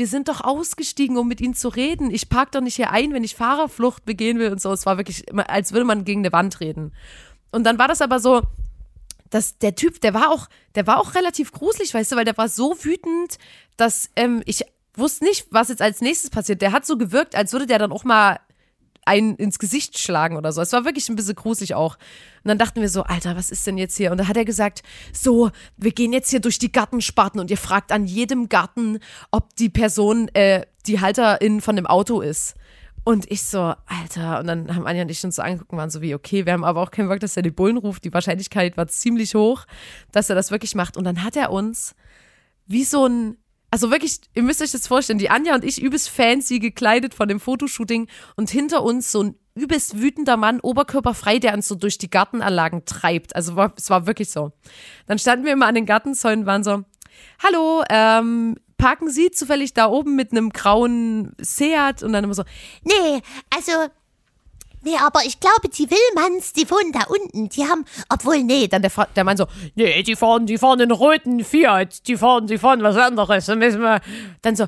[0.00, 2.10] wir sind doch ausgestiegen, um mit ihnen zu reden.
[2.10, 4.72] Ich park doch nicht hier ein, wenn ich Fahrerflucht begehen will und so.
[4.72, 6.94] Es war wirklich, als würde man gegen eine Wand reden.
[7.52, 8.40] Und dann war das aber so,
[9.28, 12.38] dass der Typ, der war auch, der war auch relativ gruselig, weißt du, weil der
[12.38, 13.36] war so wütend,
[13.76, 16.62] dass ähm, ich wusste nicht, was jetzt als nächstes passiert.
[16.62, 18.40] Der hat so gewirkt, als würde der dann auch mal
[19.10, 20.60] einen ins Gesicht schlagen oder so.
[20.60, 21.96] Es war wirklich ein bisschen gruselig auch.
[21.96, 24.12] Und dann dachten wir so, Alter, was ist denn jetzt hier?
[24.12, 27.56] Und da hat er gesagt, so, wir gehen jetzt hier durch die Gartensparten und ihr
[27.56, 29.00] fragt an jedem Garten,
[29.32, 32.54] ob die Person äh, die Halterin von dem Auto ist.
[33.02, 35.90] Und ich so, Alter, und dann haben Anja und ich uns so angeguckt und waren
[35.90, 38.04] so wie, okay, wir haben aber auch keinen Bock, dass er die Bullen ruft.
[38.04, 39.64] Die Wahrscheinlichkeit war ziemlich hoch,
[40.12, 40.96] dass er das wirklich macht.
[40.96, 41.94] Und dann hat er uns
[42.66, 43.36] wie so ein
[43.70, 47.28] also wirklich, ihr müsst euch das vorstellen, die Anja und ich übelst fancy gekleidet von
[47.28, 51.98] dem Fotoshooting und hinter uns so ein übelst wütender Mann, oberkörperfrei, der uns so durch
[51.98, 53.36] die Gartenanlagen treibt.
[53.36, 54.52] Also war, es war wirklich so.
[55.06, 56.82] Dann standen wir immer an den Gartenzäunen und waren so,
[57.42, 62.02] hallo, ähm, parken Sie zufällig da oben mit einem grauen Seat?
[62.02, 62.44] Und dann immer so,
[62.82, 63.22] Nee,
[63.54, 63.72] also.
[64.82, 67.48] Nee, aber ich glaube, die Willmanns, die wohnen da unten.
[67.50, 70.90] Die haben, obwohl, nee, dann der, der Mann so, Nee, die fahren, die fahren einen
[70.90, 72.06] roten Fiat.
[72.08, 73.46] Die fahren, die fahren was anderes.
[73.46, 74.00] Da müssen wir.
[74.42, 74.66] dann so,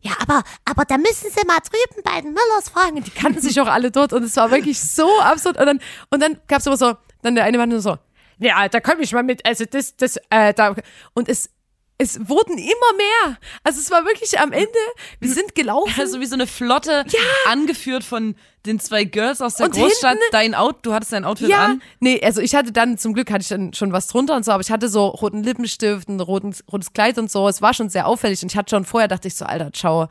[0.00, 3.02] ja, aber, aber da müssen sie mal drüben bei den Müllers fragen.
[3.02, 5.58] Die kannten sich auch alle dort und es war wirklich so absurd.
[5.58, 5.80] Und dann,
[6.10, 7.96] und dann gab es immer so, dann der eine Mann nur so,
[8.38, 9.44] Ja, da komm ich mal mit.
[9.44, 10.74] Also das, das, äh, da.
[11.14, 11.50] und es,
[11.98, 13.38] es wurden immer mehr.
[13.64, 14.78] Also es war wirklich am Ende,
[15.18, 15.94] wir sind gelaufen.
[15.98, 17.04] Also wie so eine Flotte,
[17.46, 20.10] angeführt von den zwei Girls aus der Und Großstadt.
[20.12, 21.82] hinten- Dein Out, du hattest dein Outfit ja, an.
[22.00, 24.52] nee, also ich hatte dann, zum Glück hatte ich dann schon was drunter und so,
[24.52, 27.48] aber ich hatte so roten Lippenstift, ein roten, rotes Kleid und so.
[27.48, 30.08] Es war schon sehr auffällig und ich hatte schon vorher, dachte ich so, Alter, ciao,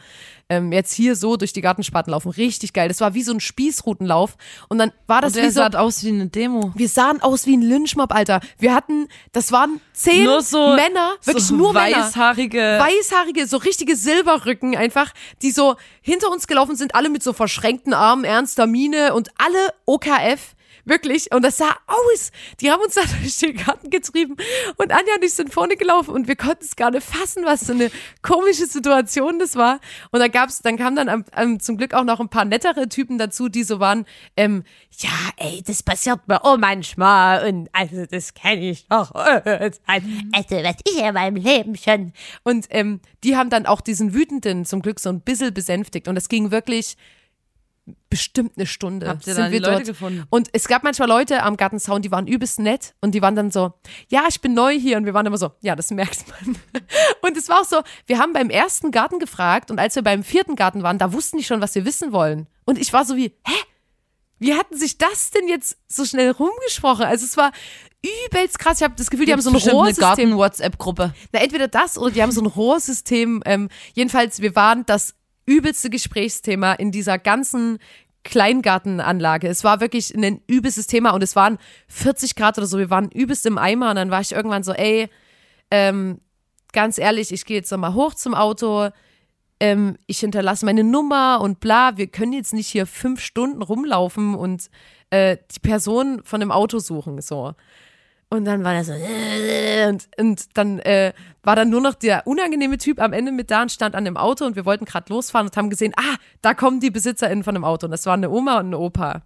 [0.49, 2.87] ähm, jetzt hier so durch die Gartenspaten laufen, richtig geil.
[2.87, 4.37] Das war wie so ein Spießrutenlauf
[4.69, 6.71] und dann war das Und wie so, sah aus wie eine Demo.
[6.73, 8.39] wir sahen aus wie ein Lynchmob, Alter.
[8.57, 11.97] Wir hatten, das waren zehn so Männer, wirklich so nur Männer.
[12.05, 12.79] weißhaarige.
[12.79, 17.93] weißhaarige, so richtige Silberrücken einfach, die so hinter uns gelaufen sind, alle mit so verschränkten
[17.93, 20.55] Armen, ernster Miene und alle OKF.
[20.87, 21.33] Wirklich.
[21.33, 22.31] Und das sah aus.
[22.61, 24.37] Die haben uns da durch den Garten getrieben.
[24.77, 27.61] Und Anja und ich sind vorne gelaufen und wir konnten es gar nicht fassen, was
[27.61, 29.81] so eine komische Situation das war.
[30.11, 33.17] Und dann gab's, dann kamen dann am, zum Glück auch noch ein paar nettere Typen
[33.17, 34.05] dazu, die so waren,
[34.37, 34.63] ähm,
[34.97, 37.49] Ja, ey, das passiert mir auch manchmal.
[37.49, 39.11] Und also, das kenne ich doch.
[39.87, 40.07] Also,
[40.63, 42.13] was ich in meinem Leben schon.
[42.43, 46.07] Und ähm, die haben dann auch diesen Wütenden zum Glück so ein bisschen besänftigt.
[46.07, 46.95] Und es ging wirklich
[48.09, 49.07] bestimmt eine Stunde.
[49.07, 49.85] Habt ihr sind dann wir Leute dort.
[49.85, 50.23] gefunden?
[50.29, 53.51] Und es gab manchmal Leute am Gartenzaun, die waren übelst nett und die waren dann
[53.51, 53.73] so,
[54.09, 54.97] ja, ich bin neu hier.
[54.97, 56.57] Und wir waren immer so, ja, das merkt man.
[57.21, 60.23] Und es war auch so, wir haben beim ersten Garten gefragt und als wir beim
[60.23, 62.47] vierten Garten waren, da wussten die schon, was wir wissen wollen.
[62.65, 63.53] Und ich war so wie, hä?
[64.39, 67.05] Wie hatten sich das denn jetzt so schnell rumgesprochen?
[67.05, 67.51] Also es war
[68.27, 68.79] übelst krass.
[68.79, 70.01] Ich habe das Gefühl, die haben so ein Rohrsystem.
[70.01, 71.13] Garten-WhatsApp-Gruppe.
[71.31, 73.41] Na, entweder das oder die haben so ein Rohrsystem.
[73.45, 75.15] Ähm, jedenfalls, wir waren das
[75.47, 77.79] übelste Gesprächsthema in dieser ganzen
[78.23, 79.47] Kleingartenanlage.
[79.47, 81.57] Es war wirklich ein übelstes Thema und es waren
[81.87, 82.77] 40 Grad oder so.
[82.77, 85.09] Wir waren übelst im Eimer und dann war ich irgendwann so, ey,
[85.71, 86.19] ähm,
[86.73, 88.89] ganz ehrlich, ich gehe jetzt nochmal hoch zum Auto.
[89.59, 91.97] Ähm, ich hinterlasse meine Nummer und bla.
[91.97, 94.69] Wir können jetzt nicht hier fünf Stunden rumlaufen und
[95.09, 97.21] äh, die Person von dem Auto suchen.
[97.21, 97.53] So.
[98.29, 98.91] Und dann war er so,
[99.87, 101.13] und, und dann äh,
[101.43, 104.17] war dann nur noch der unangenehme Typ am Ende mit da und stand an dem
[104.17, 107.55] Auto und wir wollten gerade losfahren und haben gesehen, ah, da kommen die BesitzerInnen von
[107.55, 107.85] dem Auto.
[107.87, 109.21] Und das waren eine Oma und ein Opa.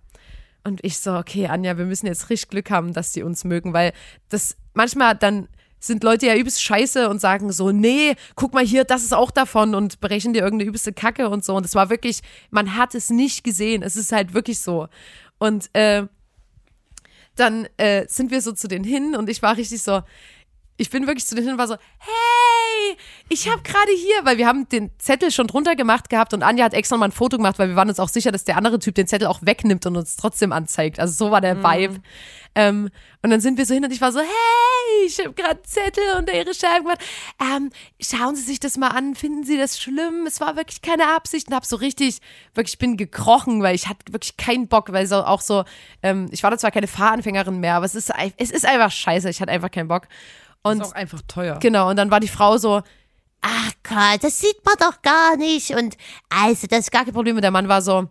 [0.64, 3.74] Und ich so, okay, Anja, wir müssen jetzt richtig Glück haben, dass die uns mögen,
[3.74, 3.94] weil
[4.30, 5.48] das manchmal dann
[5.80, 9.32] sind Leute ja übelst scheiße und sagen so, nee, guck mal hier, das ist auch
[9.32, 11.56] davon und berechnen dir irgendeine übelste Kacke und so.
[11.56, 13.82] Und es war wirklich, man hat es nicht gesehen.
[13.82, 14.88] Es ist halt wirklich so.
[15.40, 16.04] Und äh,
[17.42, 20.02] dann äh, sind wir so zu denen hin und ich war richtig so,
[20.82, 22.98] ich bin wirklich zu denen hin und war so, hey,
[23.30, 26.66] ich habe gerade hier, weil wir haben den Zettel schon drunter gemacht gehabt und Anja
[26.66, 28.80] hat extra mal ein Foto gemacht, weil wir waren uns auch sicher, dass der andere
[28.80, 31.00] Typ den Zettel auch wegnimmt und uns trotzdem anzeigt.
[31.00, 32.02] Also so war der Vibe.
[32.56, 32.90] Ähm,
[33.22, 36.04] und dann sind wir so hin und ich war so, hey, ich habe gerade Zettel
[36.18, 37.04] unter ihre Scheiben gemacht.
[37.40, 37.70] Ähm,
[38.02, 40.26] schauen Sie sich das mal an, finden Sie das schlimm?
[40.26, 42.20] Es war wirklich keine Absicht und habe so richtig,
[42.56, 45.64] wirklich bin gekrochen, weil ich hatte wirklich keinen Bock, weil so auch so,
[46.02, 49.30] ähm, ich war da zwar keine Fahranfängerin mehr, aber es ist, es ist einfach scheiße,
[49.30, 50.08] ich hatte einfach keinen Bock.
[50.64, 51.60] Und ist auch einfach teuer.
[51.60, 52.82] genau, und dann war die Frau so,
[53.42, 55.72] Ach Gott, das sieht man doch gar nicht.
[55.72, 55.98] Und
[56.30, 57.36] also das ist gar kein Problem.
[57.36, 58.08] Und der Mann war so,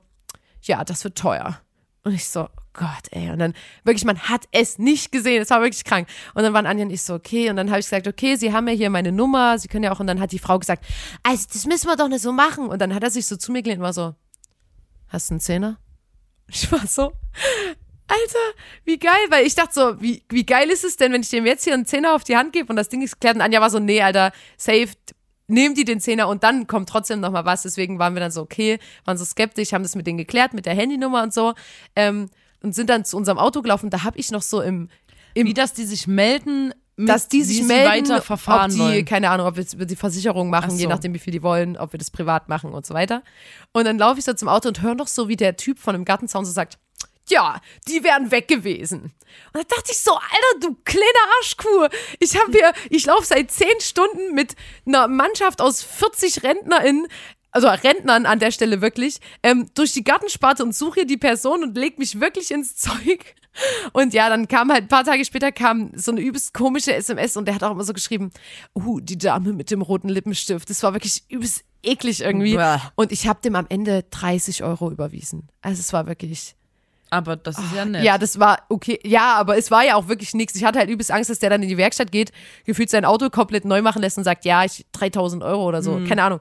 [0.62, 1.60] ja, das wird teuer.
[2.02, 3.30] Und ich so, Gott, ey.
[3.30, 5.42] Und dann wirklich, man hat es nicht gesehen.
[5.42, 6.08] Es war wirklich krank.
[6.34, 7.48] Und dann waren Anja und ich so, okay.
[7.48, 9.58] Und dann habe ich gesagt, okay, Sie haben ja hier meine Nummer.
[9.58, 10.00] Sie können ja auch.
[10.00, 10.84] Und dann hat die Frau gesagt,
[11.22, 12.68] also das müssen wir doch nicht so machen.
[12.68, 14.14] Und dann hat er sich so zu mir gelehnt und war so,
[15.08, 15.78] hast du einen Zehner?
[16.52, 17.12] Ich war so,
[18.10, 21.28] Alter, wie geil, weil ich dachte so, wie, wie geil ist es denn, wenn ich
[21.28, 23.42] dem jetzt hier einen Zehner auf die Hand gebe und das Ding ist geklärt und
[23.42, 24.88] Anja war so, nee, Alter, safe,
[25.46, 28.32] nehmen die den Zehner und dann kommt trotzdem noch mal was, deswegen waren wir dann
[28.32, 31.54] so, okay, waren so skeptisch, haben das mit denen geklärt, mit der Handynummer und so
[31.94, 32.30] ähm,
[32.62, 34.88] und sind dann zu unserem Auto gelaufen, da habe ich noch so im,
[35.34, 38.82] im Wie, dass die sich melden, mit, dass die sich melden, weiter verfahren ob die,
[38.82, 39.04] wollen.
[39.04, 40.88] keine Ahnung, ob wir die Versicherung machen, Ach je so.
[40.88, 43.22] nachdem, wie viel die wollen, ob wir das privat machen und so weiter.
[43.72, 45.94] Und dann laufe ich so zum Auto und höre noch so, wie der Typ von
[45.94, 46.78] dem Gartenzaun so sagt,
[47.30, 49.12] ja, die wären weg gewesen.
[49.52, 51.04] Und da dachte ich so, Alter, du kleine
[51.38, 51.88] Arschkuh.
[52.18, 54.54] Ich habe hier, ich laufe seit zehn Stunden mit
[54.86, 57.06] einer Mannschaft aus 40 RentnerInnen
[57.52, 61.76] also Rentnern an der Stelle wirklich, ähm, durch die Gartensparte und suche die Person und
[61.76, 63.34] leg mich wirklich ins Zeug.
[63.92, 67.36] Und ja, dann kam halt ein paar Tage später kam so eine übelst komische SMS
[67.36, 68.30] und der hat auch immer so geschrieben,
[68.76, 70.70] uh, die Dame mit dem roten Lippenstift.
[70.70, 72.54] Das war wirklich übelst eklig irgendwie.
[72.94, 75.48] Und ich habe dem am Ende 30 Euro überwiesen.
[75.62, 76.54] Also es war wirklich.
[77.10, 78.04] Aber das ist ja nett.
[78.04, 79.00] Ja, das war okay.
[79.04, 80.54] Ja, aber es war ja auch wirklich nichts.
[80.54, 82.30] Ich hatte halt übelst Angst, dass der dann in die Werkstatt geht,
[82.64, 86.00] gefühlt sein Auto komplett neu machen lässt und sagt, ja, ich 3000 Euro oder so.
[86.08, 86.40] Keine Ahnung.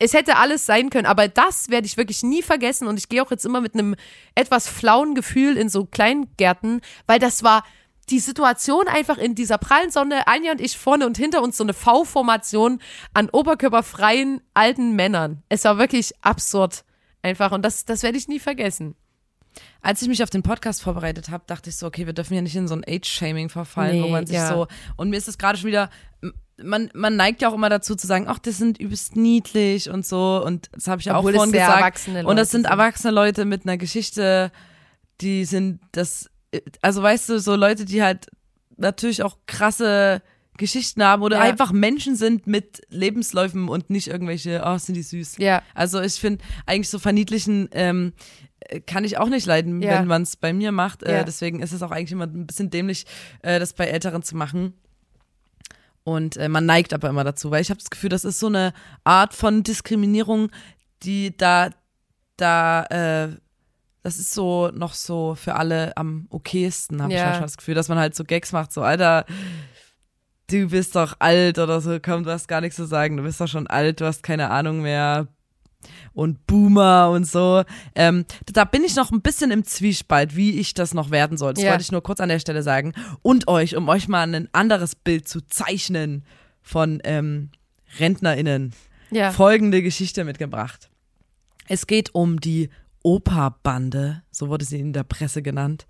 [0.00, 3.22] Es hätte alles sein können, aber das werde ich wirklich nie vergessen und ich gehe
[3.22, 3.96] auch jetzt immer mit einem
[4.36, 7.64] etwas flauen Gefühl in so Kleingärten, weil das war
[8.10, 11.64] die Situation einfach in dieser prallen Sonne, Anja und ich vorne und hinter uns so
[11.64, 12.80] eine V-Formation
[13.12, 15.42] an oberkörperfreien alten Männern.
[15.48, 16.84] Es war wirklich absurd
[17.22, 18.94] einfach und das, das werde ich nie vergessen.
[19.80, 22.42] Als ich mich auf den Podcast vorbereitet habe, dachte ich so, okay, wir dürfen ja
[22.42, 24.48] nicht in so ein Age-Shaming verfallen, wo Nee, man sich ja.
[24.48, 24.66] so.
[24.96, 25.90] Und mir ist es gerade schon wieder.
[26.60, 30.04] Man, man neigt ja auch immer dazu zu sagen, ach, das sind übelst niedlich und
[30.04, 30.42] so.
[30.44, 32.08] Und das habe ich Obwohl auch vorhin gesagt.
[32.24, 32.70] und das sind sind.
[32.70, 34.50] erwachsene Leute mit einer Geschichte,
[35.20, 36.28] die sind das.
[36.82, 38.26] Also weißt du, so Leute, die halt
[38.76, 40.22] natürlich auch krasse
[40.58, 41.42] Geschichten haben oder Ja.
[41.44, 45.38] einfach Menschen sind mit Lebensläufen und nicht irgendwelche, oh, sind die süß.
[45.38, 45.62] Ja.
[45.74, 48.12] Also ich finde eigentlich so verniedlichen ähm,
[48.60, 50.00] äh, kann ich auch nicht leiden, Ja.
[50.00, 51.02] wenn man es bei mir macht.
[51.04, 51.24] Äh.
[51.24, 53.06] Deswegen ist es auch eigentlich immer ein bisschen dämlich,
[53.42, 54.74] äh, das bei Älteren zu machen.
[56.04, 58.46] Und äh, man neigt aber immer dazu, weil ich habe das Gefühl, das ist so
[58.46, 58.72] eine
[59.04, 60.50] Art von Diskriminierung,
[61.02, 61.70] die da,
[62.36, 63.36] da, äh,
[64.02, 67.26] das ist so noch so für alle am okaysten, habe ich Ja.
[67.26, 69.26] manchmal das Gefühl, dass man halt so Gags macht, so Alter,
[70.50, 73.40] du bist doch alt oder so, komm, du hast gar nichts zu sagen, du bist
[73.40, 75.28] doch schon alt, du hast keine Ahnung mehr
[76.12, 77.62] und Boomer und so.
[77.94, 81.54] Ähm, da bin ich noch ein bisschen im Zwiespalt, wie ich das noch werden soll.
[81.54, 81.70] Das Ja.
[81.70, 82.92] wollte ich nur kurz an der Stelle sagen.
[83.22, 86.24] Und euch, um euch mal ein anderes Bild zu zeichnen
[86.62, 87.50] von ähm,
[88.00, 88.72] RentnerInnen,
[89.10, 89.30] Ja.
[89.30, 90.90] folgende Geschichte mitgebracht.
[91.68, 92.70] Es geht um die
[93.04, 95.86] Opa-Bande, so wurde sie in der Presse genannt,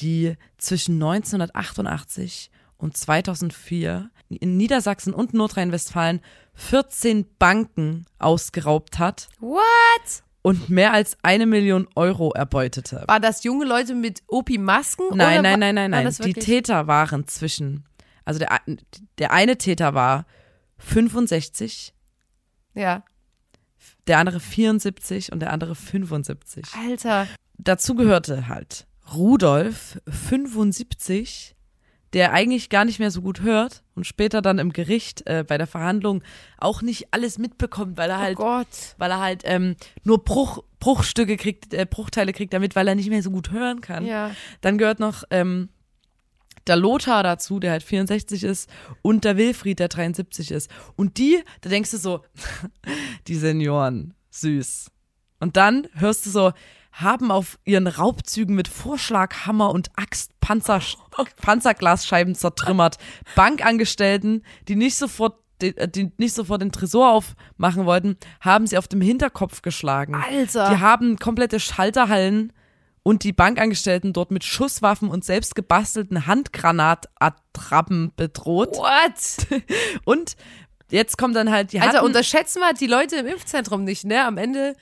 [0.00, 2.50] die zwischen 1988
[2.82, 6.20] und 2004 in Niedersachsen und Nordrhein-Westfalen
[6.54, 10.22] 14 Banken ausgeraubt hat What?
[10.42, 13.04] und mehr als eine Million Euro erbeutete.
[13.06, 15.06] War das junge Leute mit Opi-Masken?
[15.16, 16.14] Nein, nein, nein, nein, nein.
[16.24, 17.84] Die Täter waren zwischen,
[18.24, 18.60] also der,
[19.18, 20.26] der eine Täter war
[20.78, 21.94] 65,
[22.74, 23.04] Ja.
[24.08, 26.66] der andere 74 und der andere 75.
[26.88, 27.28] Alter.
[27.58, 31.54] dazu gehörte halt Rudolf 75,
[32.12, 35.56] der eigentlich gar nicht mehr so gut hört und später dann im Gericht äh, bei
[35.56, 36.22] der Verhandlung
[36.58, 38.66] auch nicht alles mitbekommt, weil er halt, oh Gott.
[38.98, 43.08] weil er halt ähm, nur Bruch, Bruchstücke kriegt, äh, Bruchteile kriegt damit, weil er nicht
[43.08, 44.04] mehr so gut hören kann.
[44.04, 44.32] Ja.
[44.60, 45.70] Dann gehört noch ähm,
[46.66, 48.70] der Lothar dazu, der halt 64 ist,
[49.00, 50.70] und der Wilfried, der 73 ist.
[50.96, 52.20] Und die, da denkst du so,
[53.26, 54.90] die Senioren, süß.
[55.40, 56.52] Und dann hörst du so,
[56.92, 60.80] haben auf ihren Raubzügen mit Vorschlaghammer und Axt Panzer,
[61.40, 62.98] Panzerglasscheiben zertrümmert.
[63.34, 68.88] Bankangestellten, die nicht sofort die, die nicht sofort den Tresor aufmachen wollten, haben sie auf
[68.88, 70.14] dem Hinterkopf geschlagen.
[70.14, 70.70] Alter.
[70.70, 72.52] Die haben komplette Schalterhallen
[73.04, 78.76] und die Bankangestellten dort mit Schusswaffen und selbst gebastelten Handgranatattrappen bedroht.
[78.76, 79.62] What?
[80.04, 80.36] Und
[80.90, 84.24] jetzt kommt dann halt die Alter, unterschätzen wir die Leute im Impfzentrum nicht, ne?
[84.24, 84.74] Am Ende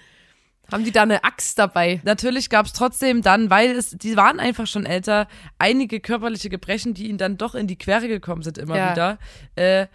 [0.72, 2.00] Haben die da eine Axt dabei?
[2.04, 5.28] natürlich gab es trotzdem dann, weil es, die waren einfach schon älter,
[5.58, 8.92] einige körperliche Gebrechen, die ihnen dann doch in die Quere gekommen sind immer Ja.
[8.92, 9.18] wieder.
[9.56, 9.86] Äh,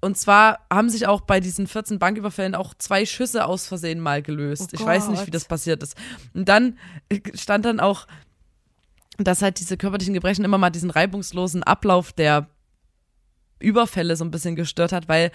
[0.00, 4.22] und zwar haben sich auch bei diesen 14 Banküberfällen auch zwei Schüsse aus Versehen mal
[4.22, 4.70] gelöst.
[4.72, 5.96] Oh ich weiß nicht, wie das passiert ist.
[6.34, 8.06] Und dann äh, stand dann auch,
[9.16, 12.46] dass halt diese körperlichen Gebrechen immer mal diesen reibungslosen Ablauf der
[13.58, 15.32] Überfälle so ein bisschen gestört hat, weil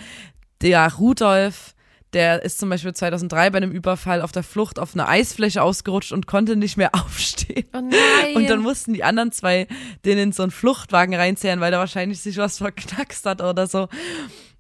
[0.62, 1.76] der Rudolf,
[2.14, 6.12] der ist zum Beispiel 2003 bei einem Überfall auf der Flucht auf eine Eisfläche ausgerutscht
[6.12, 7.66] und konnte nicht mehr aufstehen.
[7.74, 8.36] Oh nein.
[8.36, 9.68] Und dann mussten die anderen zwei
[10.06, 13.88] den in so einen Fluchtwagen reinzerren, weil der wahrscheinlich sich was verknackst hat oder so.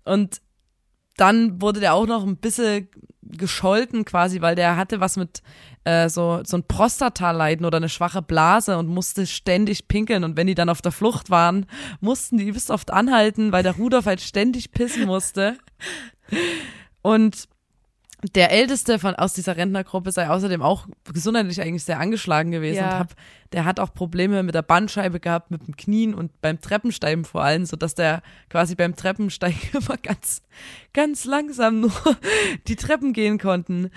[0.04, 0.42] Und
[1.18, 2.90] dann wurde der auch noch ein bisschen
[3.22, 5.42] gescholten quasi, weil der hatte was mit
[5.86, 10.24] äh, so, so ein Prostata-Leiden oder eine schwache Blase und musste ständig pinkeln.
[10.24, 11.66] Und wenn die dann auf der Flucht waren,
[12.00, 15.58] mussten die übelst oft anhalten, weil der Rudolf halt ständig pissen musste.
[17.04, 17.48] Und
[18.34, 22.94] der Älteste von aus dieser Rentnergruppe sei außerdem auch gesundheitlich eigentlich sehr angeschlagen gewesen Ja.
[22.94, 23.16] und hab,
[23.52, 27.44] der hat auch Probleme mit der Bandscheibe gehabt, mit dem Knien und beim Treppensteigen vor
[27.44, 30.42] allem, so dass der quasi beim Treppensteigen immer ganz,
[30.94, 31.92] ganz langsam nur
[32.68, 33.92] die Treppen gehen konnten.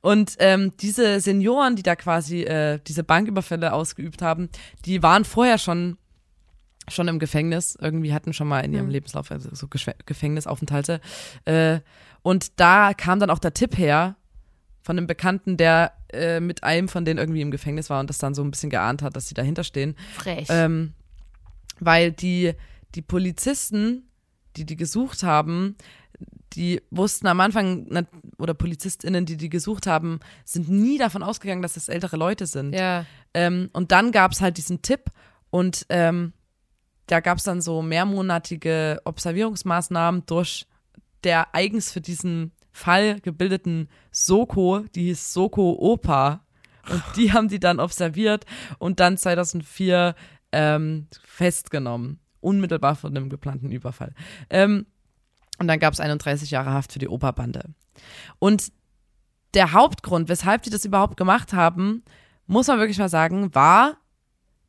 [0.00, 4.48] Und ähm, diese Senioren, die da quasi äh, diese Banküberfälle ausgeübt haben,
[4.84, 5.96] die waren vorher schon
[6.88, 11.00] schon im Gefängnis, irgendwie hatten schon mal in ihrem Lebenslauf also so Gefängnisaufenthalte.
[11.44, 11.80] Äh,
[12.22, 14.16] und da kam dann auch der Tipp her
[14.82, 18.18] von einem Bekannten, der äh, mit einem von denen irgendwie im Gefängnis war und das
[18.18, 19.94] dann so ein bisschen geahnt hat, dass sie dahinter stehen.
[20.14, 20.48] Frech.
[20.50, 20.94] Ähm,
[21.78, 22.52] weil die,
[22.94, 24.08] die Polizisten,
[24.56, 25.76] die die gesucht haben,
[26.54, 28.06] die wussten am Anfang,
[28.38, 32.74] oder PolizistInnen, die die gesucht haben, sind nie davon ausgegangen, dass das ältere Leute sind.
[32.74, 33.06] ja.
[33.32, 35.04] Ähm, und dann gab es halt diesen Tipp
[35.50, 36.32] und ähm,
[37.06, 40.66] da gab es dann so mehrmonatige Observierungsmaßnahmen durch
[41.24, 46.44] der eigens für diesen Fall gebildeten Soko, die hieß Soko Opa.
[46.88, 48.46] Und die haben die dann observiert
[48.78, 50.14] und dann 2004
[50.52, 52.20] ähm, festgenommen.
[52.40, 54.14] Unmittelbar von einem geplanten Überfall.
[54.48, 54.86] Ähm,
[55.58, 57.64] und dann gab es 31 Jahre Haft für die Opa-Bande.
[58.38, 58.72] Und
[59.52, 62.02] der Hauptgrund, weshalb die das überhaupt gemacht haben,
[62.46, 63.98] muss man wirklich mal sagen, war,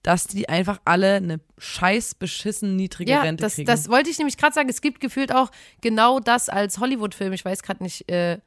[0.04, 3.68] dass die einfach alle eine scheiß beschissen niedrige Ja, Rente das, kriegen.
[3.68, 4.70] das wollte ich nämlich gerade sagen.
[4.70, 7.34] Es gibt gefühlt auch genau das als Hollywood-Film.
[7.34, 8.40] Ich weiß gerade nicht, äh,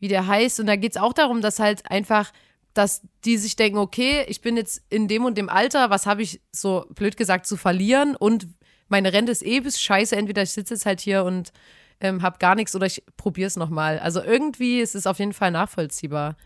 [0.00, 0.60] wie der heißt.
[0.60, 2.32] Und da geht es auch darum, dass halt einfach,
[2.72, 6.22] dass die sich denken, okay, ich bin jetzt in dem und dem Alter, was habe
[6.22, 8.46] ich so blöd gesagt zu verlieren und
[8.88, 10.16] meine Rente ist eh bis scheiße.
[10.16, 11.52] Entweder ich sitze jetzt halt hier und
[12.00, 13.98] ähm, habe gar nichts oder ich probiere es nochmal.
[13.98, 16.36] Also irgendwie ist es auf jeden Fall nachvollziehbar.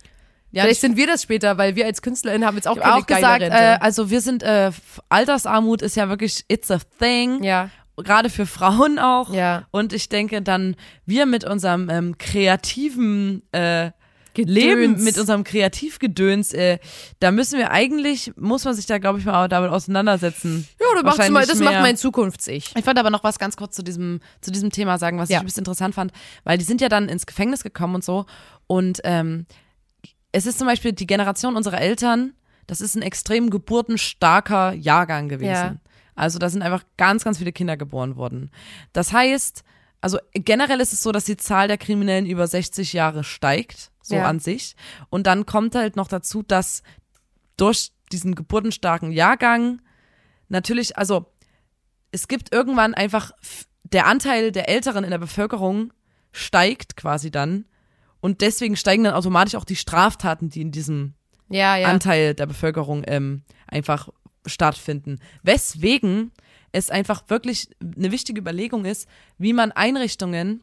[0.50, 2.80] Ja, Vielleicht ich sind wir das später, weil wir als KünstlerInnen haben jetzt auch habe
[2.80, 3.56] keine auch gesagt, Rente.
[3.56, 4.70] äh, also wir sind, äh,
[5.08, 7.42] Altersarmut ist ja wirklich, it's a thing.
[7.42, 9.32] ja, Gerade für Frauen auch.
[9.34, 9.66] ja.
[9.72, 13.90] Und ich denke dann, wir mit unserem ähm, kreativen äh,
[14.34, 14.54] Gedöns.
[14.54, 16.78] Leben, mit unserem Kreativgedöns, äh,
[17.18, 20.68] da müssen wir eigentlich, muss man sich da, glaube ich, mal damit auseinandersetzen.
[20.80, 21.82] Ja, das, machst du mal, das macht mehr.
[21.82, 22.72] mein Zukunfts-Ich.
[22.76, 25.38] Ich wollte aber noch was ganz kurz zu diesem, zu diesem Thema sagen, was Ja.
[25.38, 26.12] ich ein bisschen interessant fand,
[26.44, 28.26] weil die sind ja dann ins Gefängnis gekommen und so.
[28.68, 29.46] Und ähm,
[30.32, 32.34] es ist zum Beispiel die Generation unserer Eltern,
[32.66, 35.50] das ist ein extrem geburtenstarker Jahrgang gewesen.
[35.50, 35.76] Ja.
[36.14, 38.50] Also da sind einfach ganz, ganz viele Kinder geboren worden.
[38.92, 39.62] Das heißt,
[40.00, 44.16] also generell ist es so, dass die Zahl der Kriminellen über 60 Jahre steigt, so
[44.16, 44.26] Ja.
[44.26, 44.76] an sich.
[45.10, 46.82] Und dann kommt halt noch dazu, dass
[47.56, 49.80] durch diesen geburtenstarken Jahrgang
[50.48, 51.32] natürlich, also
[52.12, 53.32] es gibt irgendwann einfach
[53.84, 55.92] der Anteil der Älteren in der Bevölkerung
[56.32, 57.64] steigt quasi dann
[58.20, 61.14] und deswegen steigen dann automatisch auch die Straftaten, die in diesem
[61.48, 61.88] Ja, ja.
[61.88, 64.08] Anteil der Bevölkerung ähm, einfach
[64.46, 65.20] stattfinden.
[65.42, 66.32] Weswegen
[66.72, 70.62] es einfach wirklich eine wichtige Überlegung ist, wie man Einrichtungen,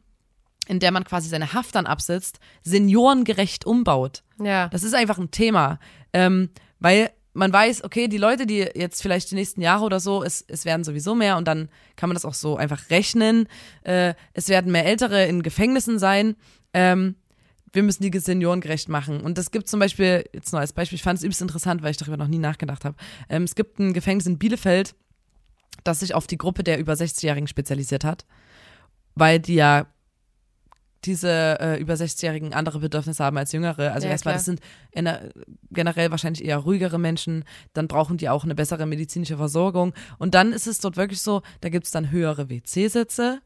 [0.68, 4.24] in der man quasi seine Haft dann absitzt, seniorengerecht umbaut.
[4.40, 4.68] ja.
[4.70, 5.80] Das ist einfach ein Thema,
[6.14, 10.24] ähm, weil man weiß, okay, die Leute, die jetzt vielleicht die nächsten Jahre oder so,
[10.24, 13.48] es, es werden sowieso mehr und dann kann man das auch so einfach rechnen.
[13.84, 16.36] Äh, es werden mehr Ältere in Gefängnissen sein.
[16.74, 17.16] Ähm,
[17.76, 19.22] wir müssen die Senioren gerecht machen.
[19.22, 21.92] Und es gibt zum Beispiel, jetzt nur als Beispiel, ich fand es übelst interessant, weil
[21.92, 22.96] ich darüber noch nie nachgedacht habe.
[23.30, 24.96] Ähm, es gibt ein Gefängnis in Bielefeld,
[25.84, 28.26] das sich auf die Gruppe der über 60-Jährigen spezialisiert hat,
[29.14, 29.88] weil die ja
[31.04, 33.92] diese äh, über 60-Jährigen andere Bedürfnisse haben als Jüngere.
[33.92, 34.38] Also Ja, erstmal, klar.
[34.40, 34.60] das sind
[34.96, 35.30] ener-
[35.70, 39.94] generell wahrscheinlich eher ruhigere Menschen, dann brauchen die auch eine bessere medizinische Versorgung.
[40.18, 43.40] Und dann ist es dort wirklich so, da gibt es dann höhere WC-Sitze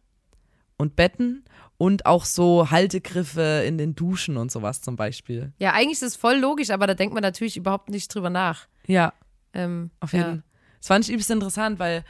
[0.78, 1.44] und Betten
[1.80, 5.54] und auch so Haltegriffe in den Duschen und sowas zum Beispiel.
[5.58, 8.68] ja, eigentlich ist es voll logisch, aber da denkt man natürlich überhaupt nicht drüber nach.
[8.86, 9.14] Ja,
[9.54, 10.20] Ähm, auf ja.
[10.20, 10.44] jeden Fall.
[10.80, 12.04] Das fand ich übelst interessant, weil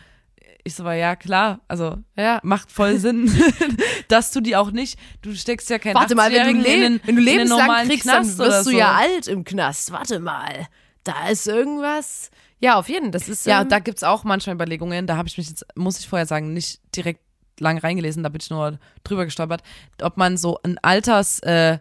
[0.66, 2.40] Ich so war, ja klar, also Ja.
[2.44, 3.32] macht voll Sinn,
[4.10, 6.82] dass du die auch nicht, du steckst ja keinen Warte mal, wenn du, 80-Jährigen in
[6.82, 8.78] le den- wenn du in lebenslang kriegst, Knast dann wirst du so.
[8.78, 9.92] ja alt im Knast.
[9.92, 10.68] Warte mal.
[11.06, 12.30] Da ist irgendwas.
[12.60, 13.12] Ja, auf jeden Fall.
[13.12, 13.46] Das ist.
[13.46, 16.26] Ja, ähm, da gibt's auch manchmal Überlegungen, da habe ich mich jetzt, muss ich vorher
[16.26, 17.22] sagen, nicht direkt
[17.60, 19.62] lang reingelesen, da bin ich nur drüber gestolpert,
[20.02, 21.80] ob man so ein Alters, äh,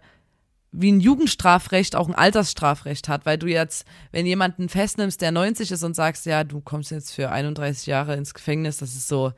[0.71, 5.73] wie ein Jugendstrafrecht auch ein Altersstrafrecht hat, weil du jetzt, wenn jemanden festnimmst, der 90
[5.73, 9.33] ist und sagst, ja, du kommst jetzt für 31 Jahre ins Gefängnis, das ist so,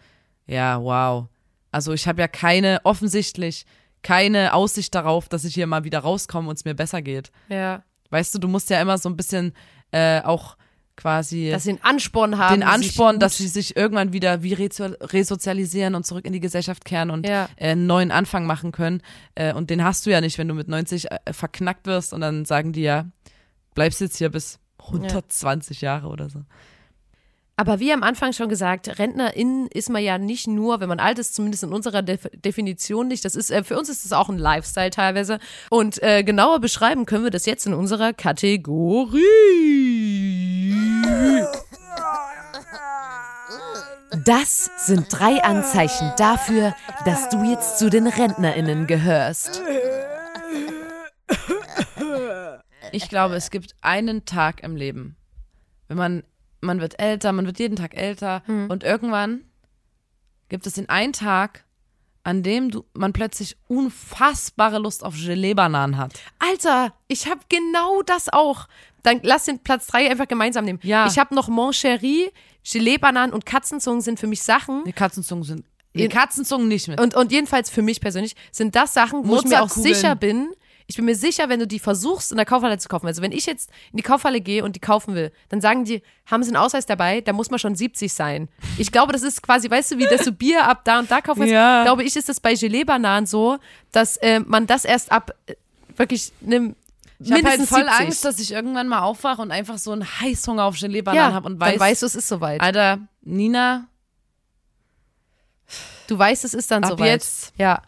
[0.47, 1.28] ja, wow.
[1.70, 3.64] Also ich habe ja keine, offensichtlich
[4.03, 7.30] keine Aussicht darauf, dass ich hier mal wieder rauskomme und es mir besser geht.
[7.49, 9.53] ja, Weißt du, du musst ja immer so ein bisschen
[9.93, 10.57] äh, auch
[11.01, 12.61] quasi dass sie einen Ansporn haben.
[12.61, 16.84] den Ansporn, dass sie sich irgendwann wieder wie reso- resozialisieren und zurück in die Gesellschaft
[16.84, 17.48] kehren und Ja.
[17.57, 19.03] äh, einen neuen Anfang machen können.
[19.34, 22.20] Äh, und den hast du ja nicht, wenn du mit 90 äh, verknackt wirst und
[22.20, 23.07] dann sagen die ja,
[23.74, 26.40] bleibst jetzt hier bis 120 Jahre oder so.
[27.57, 31.18] Aber wie am Anfang schon gesagt, RentnerInnen ist man ja nicht nur, wenn man alt
[31.18, 33.22] ist, zumindest in unserer Def Definition nicht.
[33.26, 35.38] Das ist, für uns ist es auch ein Lifestyle teilweise.
[35.68, 39.18] Und äh, genauer beschreiben können wir das jetzt in unserer Kategorie.
[44.24, 49.62] Das sind drei Anzeichen dafür, dass du jetzt zu den RentnerInnen gehörst.
[52.92, 55.16] Ich glaube, es gibt einen Tag im Leben,
[55.88, 56.22] wenn man,
[56.61, 59.42] man wird älter, man wird jeden Tag älter und irgendwann
[60.48, 61.64] gibt es den einen Tag,
[62.22, 66.12] an dem du, man plötzlich unfassbare Lust auf Gelee-Bananen hat.
[66.38, 68.68] Alter, ich habe genau das auch.
[69.02, 70.80] Dann lass den Platz 3 einfach gemeinsam nehmen.
[70.82, 71.06] Ja.
[71.06, 72.30] Ich habe noch Mon Cherie,
[72.64, 74.84] Gelee-Bananen und Katzenzungen sind für mich Sachen.
[74.84, 75.64] Die Katzenzungen sind,
[75.94, 77.00] die Katzenzungen nicht mit.
[77.00, 80.50] Und, und jedenfalls für mich persönlich sind das Sachen, wo ich mir auch sicher bin.
[80.91, 83.07] Ich bin mir sicher, wenn du die versuchst, in der Kaufhalle zu kaufen.
[83.07, 86.03] Also wenn ich jetzt in die Kaufhalle gehe und die kaufen will, dann sagen die,
[86.26, 88.49] haben sie einen Ausweis dabei, da muss man schon 70 sein.
[88.76, 91.20] Ich glaube, das ist quasi, weißt du, wie dass du Bier ab da und da
[91.20, 91.53] kaufen willst.
[91.53, 91.84] Ja.
[91.84, 93.59] Glaube ich, ist das bei Gelee-Bananen so,
[93.93, 95.55] dass äh, man das erst ab äh,
[95.97, 96.74] wirklich einem
[97.20, 98.01] Ich habe halt voll 70.
[98.01, 101.47] Angst, dass ich irgendwann mal aufwache und einfach so einen Heißhunger auf Gelee-Bananen ja, habe
[101.47, 102.61] und weiß, dann weißt du, es ist soweit.
[102.61, 103.86] Alter, Nina,
[106.11, 107.11] Du weißt, es ist dann Ab soweit.
[107.11, 107.53] jetzt.
[107.57, 107.82] Ja.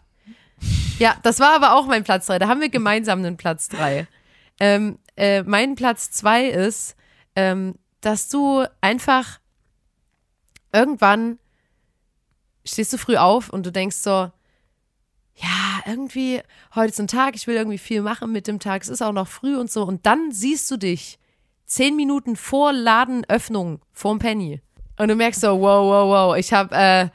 [0.99, 2.39] Ja, das war aber auch mein Platz 3.
[2.39, 4.07] Da haben wir gemeinsam einen Platz 3.
[4.59, 6.95] Ähm, äh, mein Platz 2 ist,
[7.35, 9.39] ähm, dass du einfach
[10.71, 11.39] irgendwann
[12.65, 14.31] stehst du früh auf und du denkst so,
[15.35, 16.41] ja, irgendwie,
[16.75, 19.11] heute ist ein Tag, ich will irgendwie viel machen mit dem Tag, es ist auch
[19.11, 19.83] noch früh und so.
[19.83, 21.17] Und dann siehst du dich
[21.65, 24.61] zehn Minuten vor Ladenöffnung vorm Penny.
[24.97, 27.09] Und du merkst so, wow, wow, wow, ich habe, äh,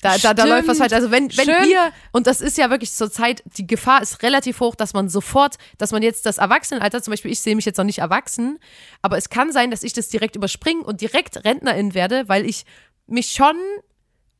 [0.00, 0.92] da, da, da läuft was falsch.
[0.92, 1.70] Also wenn, wenn Schön.
[1.70, 5.08] ihr, und das ist ja wirklich zur Zeit, die Gefahr ist relativ hoch, dass man
[5.08, 8.58] sofort, dass man jetzt das Erwachsenenalter, zum Beispiel ich sehe mich jetzt noch nicht erwachsen,
[9.02, 12.64] aber es kann sein, dass ich das direkt überspringe und direkt Rentnerin werde, weil ich
[13.06, 13.56] mich schon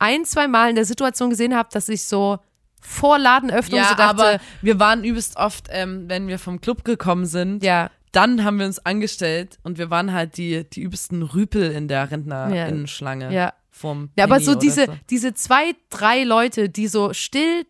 [0.01, 2.39] ein, zwei Mal in der Situation gesehen habe, dass ich so
[2.81, 6.85] vor Ladenöffnung ja, so dachte, aber wir waren übelst oft, ähm, wenn wir vom Club
[6.85, 11.23] gekommen sind, ja, dann haben wir uns angestellt und wir waren halt die, die übelsten
[11.23, 13.33] Rüpel in der Rentnerinnenschlange.
[13.33, 13.53] ja.
[13.75, 14.95] Vom Ja, aber Penny so diese, so.
[15.09, 17.65] diese zwei, drei Leute, die so still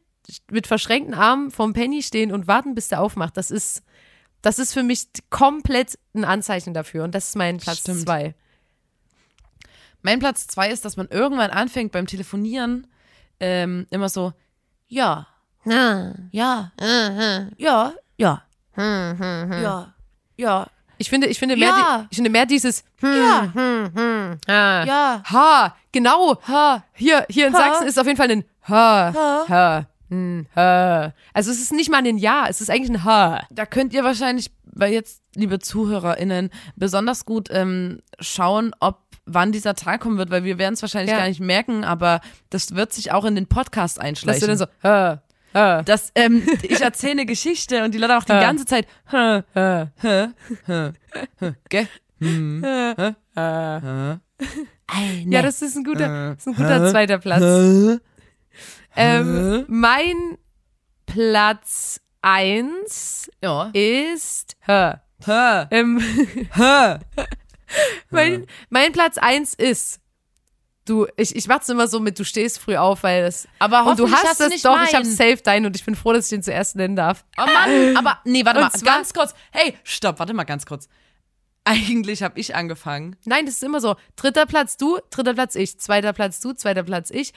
[0.51, 3.85] mit verschränkten Armen vom Penny stehen und warten, bis der aufmacht, das ist,
[4.43, 7.05] das ist für mich komplett ein Anzeichen dafür.
[7.05, 8.01] Und das ist mein Platz Stimmt.
[8.01, 8.35] zwei.
[10.03, 12.89] Mein Platz zwei ist, dass man irgendwann anfängt beim Telefonieren
[13.39, 14.33] ähm, immer so,
[14.89, 15.29] ja,
[15.65, 16.73] ja, ja,
[17.59, 18.43] ja, ja,
[19.63, 19.95] ja,
[20.37, 20.67] ja,
[20.99, 21.99] Ich finde, ich finde mehr, Ja.
[21.99, 26.39] die, ich finde mehr dieses ja, ha, ja, ha, genau.
[26.47, 27.59] ha, Hier, hier in Ha.
[27.59, 29.45] Sachsen ist auf jeden Fall ein ha, ha.
[29.49, 31.13] ha, hm, ha.
[31.33, 33.43] Also es ist nicht mal ein Ja, es ist eigentlich ein Ha.
[33.51, 39.75] Da könnt ihr wahrscheinlich, weil jetzt, liebe ZuhörerInnen, besonders gut ähm, schauen, ob wann dieser
[39.75, 41.19] Tag kommen wird, weil wir werden es wahrscheinlich Ja.
[41.19, 42.21] gar nicht merken, aber
[42.51, 44.41] das wird sich auch in den Podcast Dass einschleichen.
[44.41, 45.23] du dann so ha,
[45.55, 48.41] ha, dass ähm, ich erzähle eine Geschichte und die Leute auch die Ha.
[48.41, 50.29] ganze Zeit hä, ha, hä,
[50.67, 50.93] hä,
[51.41, 51.89] hä, gell?
[52.21, 53.81] Hm, hä, ha.
[53.83, 54.21] hä.
[55.27, 58.01] Ja, das ist ein guter, ist ein guter zweiter Platz.
[58.97, 60.17] Ähm, mein
[61.07, 63.71] Platz eins Ja.
[63.73, 64.57] ist.
[64.67, 64.99] Hä,
[65.71, 66.01] Ähm,
[66.55, 66.99] hä.
[68.11, 70.01] mein, mein Platz eins ist
[70.85, 73.99] du ich ich mach's immer so mit du stehst früh auf, weil das Aber und
[73.99, 75.15] du hast hast nicht doch, ich hab meinen.
[75.15, 77.25] safe deinen und ich bin froh, dass ich den zuerst nennen darf.
[77.39, 79.35] Oh Mann, aber nee, warte Und mal, zwar- ganz kurz.
[79.51, 80.89] Hey, stopp, warte mal ganz kurz.
[81.65, 83.17] Eigentlich habe ich angefangen.
[83.25, 83.95] Nein, das ist immer so.
[84.17, 87.33] Dritter Platz du, dritter Platz ich, zweiter Platz du, zweiter Platz ich.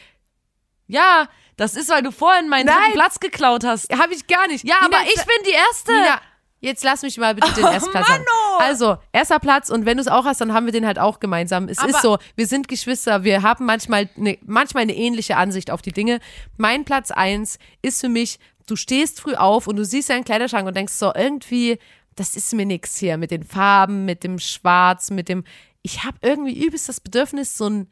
[0.88, 1.28] Ja,
[1.58, 2.76] das ist, weil du vorhin meinen Nein.
[2.78, 3.92] dritten Platz geklaut hast.
[3.96, 4.64] Habe ich gar nicht.
[4.68, 5.92] Ja, Nina, aber ich bin die Erste.
[5.94, 6.22] Nina,
[6.66, 8.26] jetzt lass mich mal bitte den Erstplatz sagen.
[8.60, 11.20] Also, erster Platz und wenn du es auch hast, dann haben wir den halt auch
[11.20, 11.68] gemeinsam.
[11.70, 15.72] Es Aber- ist so, wir sind Geschwister, wir haben manchmal eine, manchmal eine ähnliche Ansicht
[15.72, 16.20] auf die Dinge.
[16.58, 20.68] Mein Platz eins ist für mich, du stehst früh auf und du siehst deinen Kleiderschrank
[20.68, 21.78] und denkst so, irgendwie,
[22.16, 25.44] das ist mir nix hier mit den Farben, mit dem Schwarz, mit dem,
[25.84, 27.88] ich habe irgendwie übelst das Bedürfnis, so ein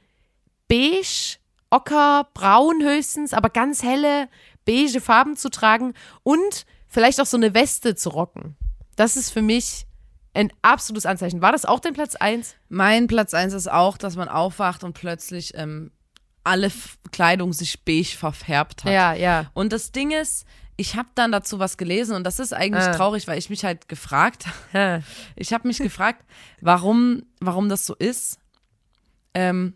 [0.68, 1.38] beige,
[1.70, 4.30] ocker, braun höchstens, aber ganz helle,
[4.66, 5.94] beige Farben zu tragen
[6.24, 8.56] und vielleicht auch so eine Weste zu rocken.
[8.96, 9.86] Das ist für mich
[10.36, 11.42] ein absolutes Anzeichen.
[11.42, 12.56] War das auch dein Platz 1?
[12.70, 15.92] Mein Platz eins ist auch, dass man aufwacht und plötzlich ähm,
[16.44, 18.92] alle F Kleidung sich beige verfärbt hat.
[18.92, 19.52] Ja, ja.
[19.54, 22.94] Und das Ding ist, ich habe dann dazu was gelesen und das ist eigentlich Ah.
[22.96, 25.02] traurig, weil ich mich halt gefragt, Ja.
[25.36, 26.26] ich habe mich gefragt,
[26.62, 28.40] warum, warum das so ist,
[29.36, 29.74] ähm,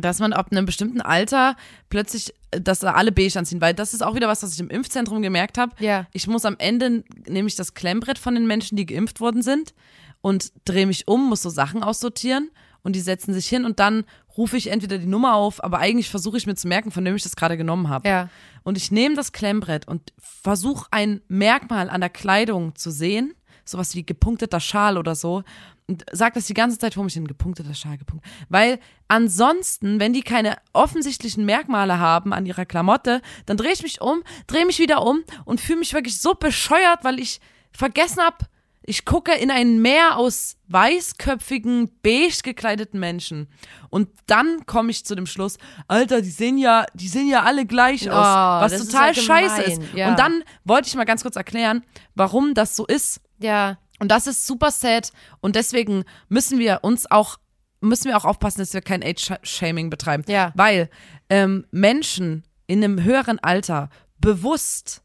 [0.00, 1.56] dass man ab einem bestimmten Alter
[1.90, 4.60] plötzlich, äh, dass da alle beige anziehen, weil das ist auch wieder was, was ich
[4.60, 5.74] im Impfzentrum gemerkt habe.
[5.78, 6.06] Ja.
[6.12, 9.74] Ich muss am Ende nämlich das Klemmbrett von den Menschen, die geimpft worden sind
[10.20, 12.50] und drehe mich um, muss so Sachen aussortieren
[12.82, 14.04] und die setzen sich hin und dann
[14.36, 17.14] rufe ich entweder die Nummer auf, aber eigentlich versuche ich mir zu merken, von wem
[17.14, 18.08] ich das gerade genommen habe.
[18.08, 18.28] Ja.
[18.62, 23.34] Und ich nehme das Klemmbrett und versuche ein Merkmal an der Kleidung zu sehen,
[23.64, 25.42] sowas wie gepunkteter Schal oder so,
[25.88, 28.24] und sage das die ganze Zeit vor mich hin, gepunkteter Schal, gepunkt.
[28.48, 34.00] Weil ansonsten, wenn die keine offensichtlichen Merkmale haben an ihrer Klamotte, dann drehe ich mich
[34.00, 37.40] um, drehe mich wieder um und fühle mich wirklich so bescheuert, weil ich
[37.72, 38.46] vergessen habe,
[38.84, 43.48] ich gucke in ein Meer aus weißköpfigen, beige gekleideten Menschen.
[43.90, 45.58] Und dann komme ich zu dem Schluss,
[45.88, 49.14] Alter, die sehen ja, die sehen ja alle gleich aus, Oh, was das ist total
[49.14, 49.94] ja scheiße gemein, ist.
[49.94, 50.08] ja.
[50.10, 53.20] Und dann wollte ich mal ganz kurz erklären, warum das so ist.
[53.38, 53.78] Ja.
[53.98, 55.10] Und das ist super sad.
[55.40, 57.38] Und deswegen müssen wir uns auch,
[57.80, 60.24] müssen wir auch aufpassen, dass wir kein Age-Shaming betreiben.
[60.26, 60.52] Ja.
[60.56, 60.90] Weil
[61.30, 65.02] ähm, Menschen in einem höheren Alter bewusst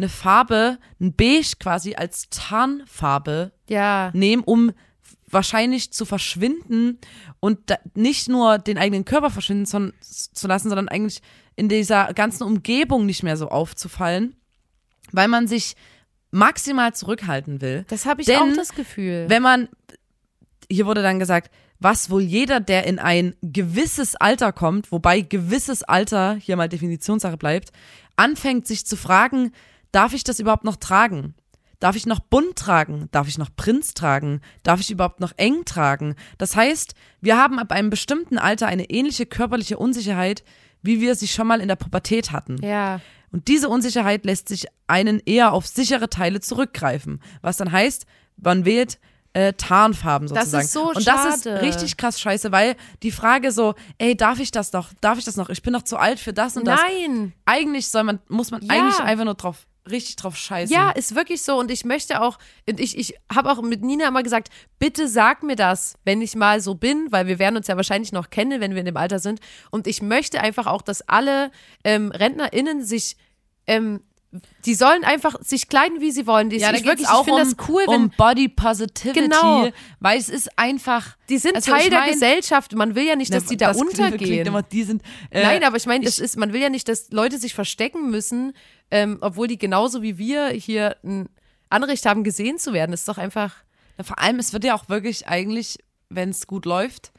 [0.00, 4.10] eine Farbe, ein Beige quasi als Tarnfarbe Ja.
[4.14, 4.72] nehmen, um
[5.30, 6.98] wahrscheinlich zu verschwinden
[7.38, 7.58] und
[7.94, 11.20] nicht nur den eigenen Körper verschwinden son- zu lassen, sondern eigentlich
[11.54, 14.34] in dieser ganzen Umgebung nicht mehr so aufzufallen,
[15.12, 15.76] weil man sich
[16.32, 17.84] maximal zurückhalten will.
[17.88, 19.26] Das habe ich Denn auch das Gefühl.
[19.28, 19.68] Wenn man,
[20.70, 25.82] hier wurde dann gesagt, was wohl jeder, der in ein gewisses Alter kommt, wobei gewisses
[25.82, 27.70] Alter hier mal Definitionssache bleibt,
[28.16, 29.52] anfängt sich zu fragen,
[29.92, 31.34] darf ich das überhaupt noch tragen?
[31.78, 33.08] Darf ich noch bunt tragen?
[33.10, 34.42] Darf ich noch Prinz tragen?
[34.62, 36.14] Darf ich überhaupt noch eng tragen?
[36.36, 40.44] Das heißt, wir haben ab einem bestimmten Alter eine ähnliche körperliche Unsicherheit,
[40.82, 42.56] wie wir sie schon mal in der Pubertät hatten.
[42.62, 43.00] ja.
[43.32, 47.22] Und diese Unsicherheit lässt sich einen eher auf sichere Teile zurückgreifen.
[47.42, 48.04] Was dann heißt,
[48.36, 48.98] man wählt
[49.34, 50.64] äh, Tarnfarben Das sozusagen.
[50.64, 51.62] ist so Und das ist schade.
[51.62, 52.74] richtig krass scheiße, weil
[53.04, 54.88] die Frage so, ey, darf ich das noch?
[55.00, 55.48] Darf ich das noch?
[55.48, 56.80] Ich bin noch zu alt für das und das.
[56.82, 57.32] Nein.
[57.44, 58.74] Eigentlich soll man, muss man Ja.
[58.74, 60.74] eigentlich einfach nur drauf, richtig drauf scheißen.
[60.74, 61.58] Ja, ist wirklich so.
[61.58, 62.38] Und ich möchte auch,
[62.68, 66.34] und ich, ich habe auch mit Nina immer gesagt, bitte sag mir das, wenn ich
[66.36, 68.96] mal so bin, weil wir werden uns ja wahrscheinlich noch kennen, wenn wir in dem
[68.96, 69.40] Alter sind.
[69.70, 71.50] Und ich möchte einfach auch, dass alle
[71.84, 73.16] ähm, RentnerInnen sich,
[73.66, 74.00] ähm,
[74.64, 76.50] die sollen einfach sich kleiden, wie sie wollen.
[76.50, 79.68] Die, Ja, ich wirklich, auch ich finde um, das cool, wenn um Body Positivity, Genau.
[79.98, 82.72] weil es ist einfach, die sind also Teil ich der mein- Gesellschaft.
[82.76, 84.18] Man will ja nicht, dass Ne, die da das untergehen.
[84.18, 86.86] Klingt immer, die sind, äh, Nein, aber ich meine, das ist, man will ja nicht,
[86.86, 88.52] dass Leute sich verstecken müssen,
[88.90, 91.28] ähm, obwohl die genauso wie wir hier ein
[91.68, 92.90] Anrecht haben, gesehen zu werden.
[92.90, 93.54] Das ist doch einfach.
[94.02, 95.78] Vor allem, es wird ja auch wirklich eigentlich,
[96.08, 97.12] wenn es gut läuft,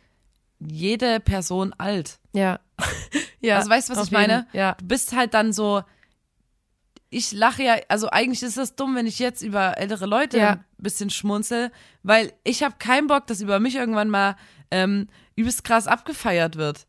[0.59, 2.19] jede Person alt.
[2.33, 2.59] Ja.
[3.39, 4.33] ja also weißt du, was ich meine?
[4.47, 4.73] jeden- Ja.
[4.79, 5.83] Du bist halt dann so,
[7.09, 10.49] ich lache ja, also eigentlich ist das dumm, wenn ich jetzt über ältere Leute Ja.
[10.51, 11.71] ein bisschen schmunzel,
[12.03, 14.35] weil ich habe keinen Bock, dass über mich irgendwann mal
[14.71, 16.87] ähm, übelst krass abgefeiert wird.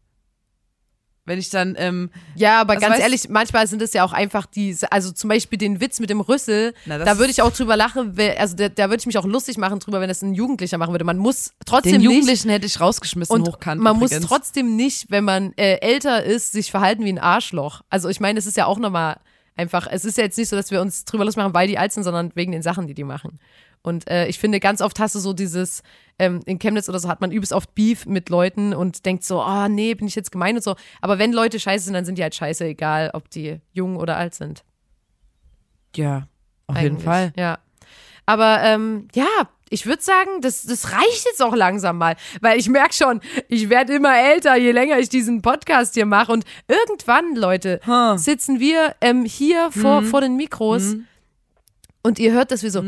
[1.25, 4.13] Wenn ich dann, ähm, Ja, aber Also ganz weißt- ehrlich, manchmal sind es ja auch
[4.13, 7.53] einfach die, also zum Beispiel den Witz mit dem Rüssel, Na, da würde ich auch
[7.53, 10.35] drüber lachen, also da, da würde ich mich auch lustig machen drüber, wenn das ein
[10.35, 11.05] Jugendlicher machen würde.
[11.05, 13.81] Man muss trotzdem den nicht, Jugendlichen hätte ich rausgeschmissen, und hochkant.
[13.81, 14.21] man übrigens.
[14.21, 17.83] muss trotzdem nicht, wenn man äh, älter ist, sich verhalten wie ein Arschloch.
[17.89, 19.21] Also ich meine, es ist ja auch nochmal
[19.55, 21.79] einfach, es ist ja jetzt nicht so, dass wir uns drüber lustig machen, weil die
[21.79, 23.39] alt sind, sondern wegen den Sachen, die die machen.
[23.83, 25.83] Und äh, ich finde, ganz oft hast du so dieses,
[26.19, 29.43] ähm, in Chemnitz oder so hat man übelst oft Beef mit Leuten und denkt so,
[29.43, 30.77] oh nee, bin ich jetzt gemein und so.
[31.01, 34.17] Aber wenn Leute scheiße sind, dann sind die halt scheiße, egal ob die jung oder
[34.17, 34.63] alt sind.
[35.97, 36.29] Ja,
[36.69, 37.05] auf jeden eigentlich.
[37.05, 37.33] Fall.
[37.37, 37.59] Ja.
[38.25, 39.27] Aber ähm, ja,
[39.69, 43.69] ich würde sagen, das, das reicht jetzt auch langsam mal, weil ich merke schon, ich
[43.69, 46.31] werde immer älter, je länger ich diesen Podcast hier mache.
[46.31, 48.17] Und irgendwann, Leute, Huh.
[48.17, 51.07] sitzen wir ähm, hier vor, vor den Mikros Mhm.
[52.03, 52.83] und ihr hört, dass wir so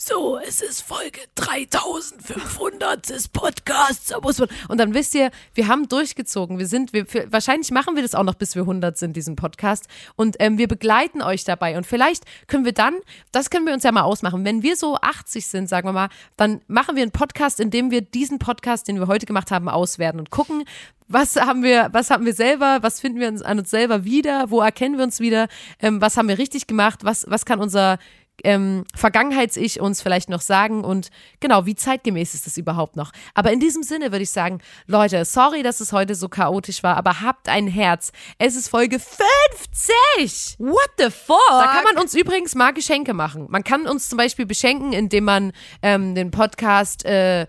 [0.00, 4.06] so, es ist Folge 3500 des Podcasts.
[4.06, 4.48] Da muss man.
[4.68, 6.60] Und dann wisst ihr, wir haben durchgezogen.
[6.60, 9.88] Wir sind, wir, wahrscheinlich machen wir das auch noch, bis wir 100 sind, diesen Podcast.
[10.14, 11.76] Und ähm, wir begleiten euch dabei.
[11.76, 12.94] Und vielleicht können wir dann,
[13.32, 14.44] das können wir uns ja mal ausmachen.
[14.44, 17.90] Wenn wir so 80 sind, sagen wir mal, dann machen wir einen Podcast, in dem
[17.90, 20.62] wir diesen Podcast, den wir heute gemacht haben, auswerten und gucken,
[21.08, 24.60] was haben wir, was haben wir selber, was finden wir an uns selber wieder, wo
[24.60, 25.48] erkennen wir uns wieder,
[25.80, 27.98] ähm, was haben wir richtig gemacht, was, was kann unser
[28.44, 31.10] ähm, Vergangenheits-Ich uns vielleicht noch sagen und
[31.40, 33.12] genau, wie zeitgemäß ist das überhaupt noch?
[33.34, 36.96] Aber in diesem Sinne würde ich sagen, Leute, sorry, dass es heute so chaotisch war,
[36.96, 38.12] aber habt ein Herz.
[38.38, 40.56] Es ist Folge 50!
[40.58, 41.38] What the fuck?
[41.50, 43.46] Da kann man uns übrigens mal Geschenke machen.
[43.48, 47.46] Man kann uns zum Beispiel beschenken, indem man ähm, den Podcast äh,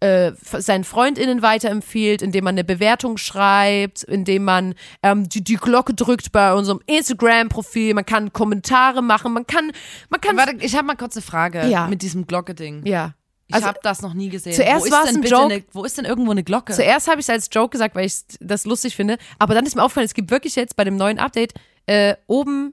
[0.00, 5.94] äh, seinen FreundInnen weiterempfiehlt, indem man eine Bewertung schreibt, indem man ähm, die, die Glocke
[5.94, 7.94] drückt bei unserem Instagram-Profil.
[7.94, 9.72] Man kann Kommentare machen, man kann,
[10.08, 10.31] man kann.
[10.36, 11.86] Warte, ich habe mal kurz eine Frage Ja.
[11.88, 12.84] mit diesem Glocke-Ding.
[12.86, 13.14] ja.
[13.48, 14.54] Ich Also, habe das noch nie gesehen.
[14.54, 15.44] zuerst war's denn ein Joke.
[15.44, 16.72] Eine, wo ist denn irgendwo eine Glocke?
[16.72, 19.18] Zuerst habe ich es als Joke gesagt, weil ich das lustig finde.
[19.38, 21.52] Aber dann ist mir aufgefallen, es gibt wirklich jetzt bei dem neuen Update
[21.86, 22.72] äh, oben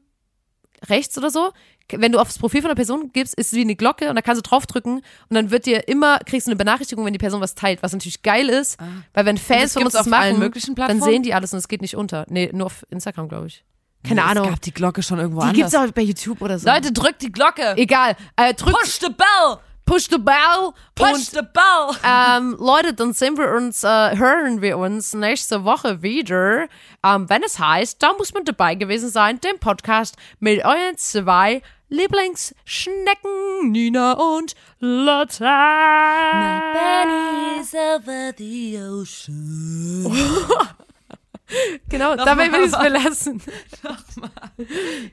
[0.88, 1.52] rechts oder so,
[1.92, 4.22] wenn du aufs Profil von einer Person gibst, ist es wie eine Glocke und da
[4.22, 5.04] kannst du draufdrücken und
[5.36, 8.22] dann wird dir immer, kriegst du eine Benachrichtigung, wenn die Person was teilt, was natürlich
[8.22, 8.78] geil ist,
[9.14, 9.40] weil wenn Ah.
[9.40, 12.26] Fans von uns das machen, möglichen dann sehen die alles und es geht nicht unter.
[12.30, 13.66] Nee, nur auf Instagram, glaube ich.
[14.04, 14.46] Keine Nee, Ahnung.
[14.46, 15.92] Es gab die Glocke schon irgendwo Die gibt's anders.
[15.92, 16.68] auch bei YouTube oder so.
[16.70, 17.74] Leute, drückt die Glocke.
[17.78, 18.16] Egal.
[18.36, 19.58] Äh, drückt, Push the bell.
[19.86, 20.72] push the bell.
[20.96, 21.98] Push und the bell.
[22.04, 26.68] ähm, Leute, dann sehen wir uns, äh, hören wir uns nächste Woche wieder,
[27.04, 31.62] ähm, wenn es heißt, da muss man dabei gewesen sein, dem Podcast mit euren zwei
[31.90, 36.62] Lieblingsschnecken, Nina und Lotta.
[36.74, 40.06] Bunny's over the ocean.
[41.90, 43.42] Genau, dabei will ich es belassen.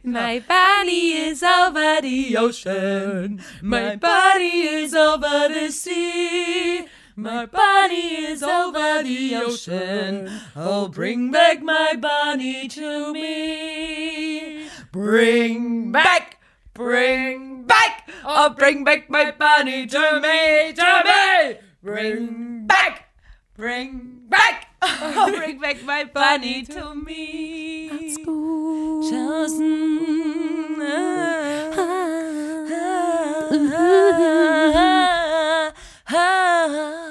[0.02, 3.40] My body is over the ocean.
[3.62, 6.86] My body is over the sea.
[7.18, 10.30] My body is over the ocean.
[10.54, 14.68] Oh, bring back my body to me.
[14.92, 16.36] Bring back,
[16.74, 18.10] bring back.
[18.22, 21.56] Oh, bring back my bunny to me, to me.
[21.82, 23.08] Bring back,
[23.56, 24.65] bring back.
[24.82, 27.88] oh, bring back my bunny to me.
[27.88, 28.26] That's gut.
[29.10, 30.78] Chosen.
[30.82, 31.72] Ah,
[33.78, 35.72] ah,
[36.08, 37.05] ah,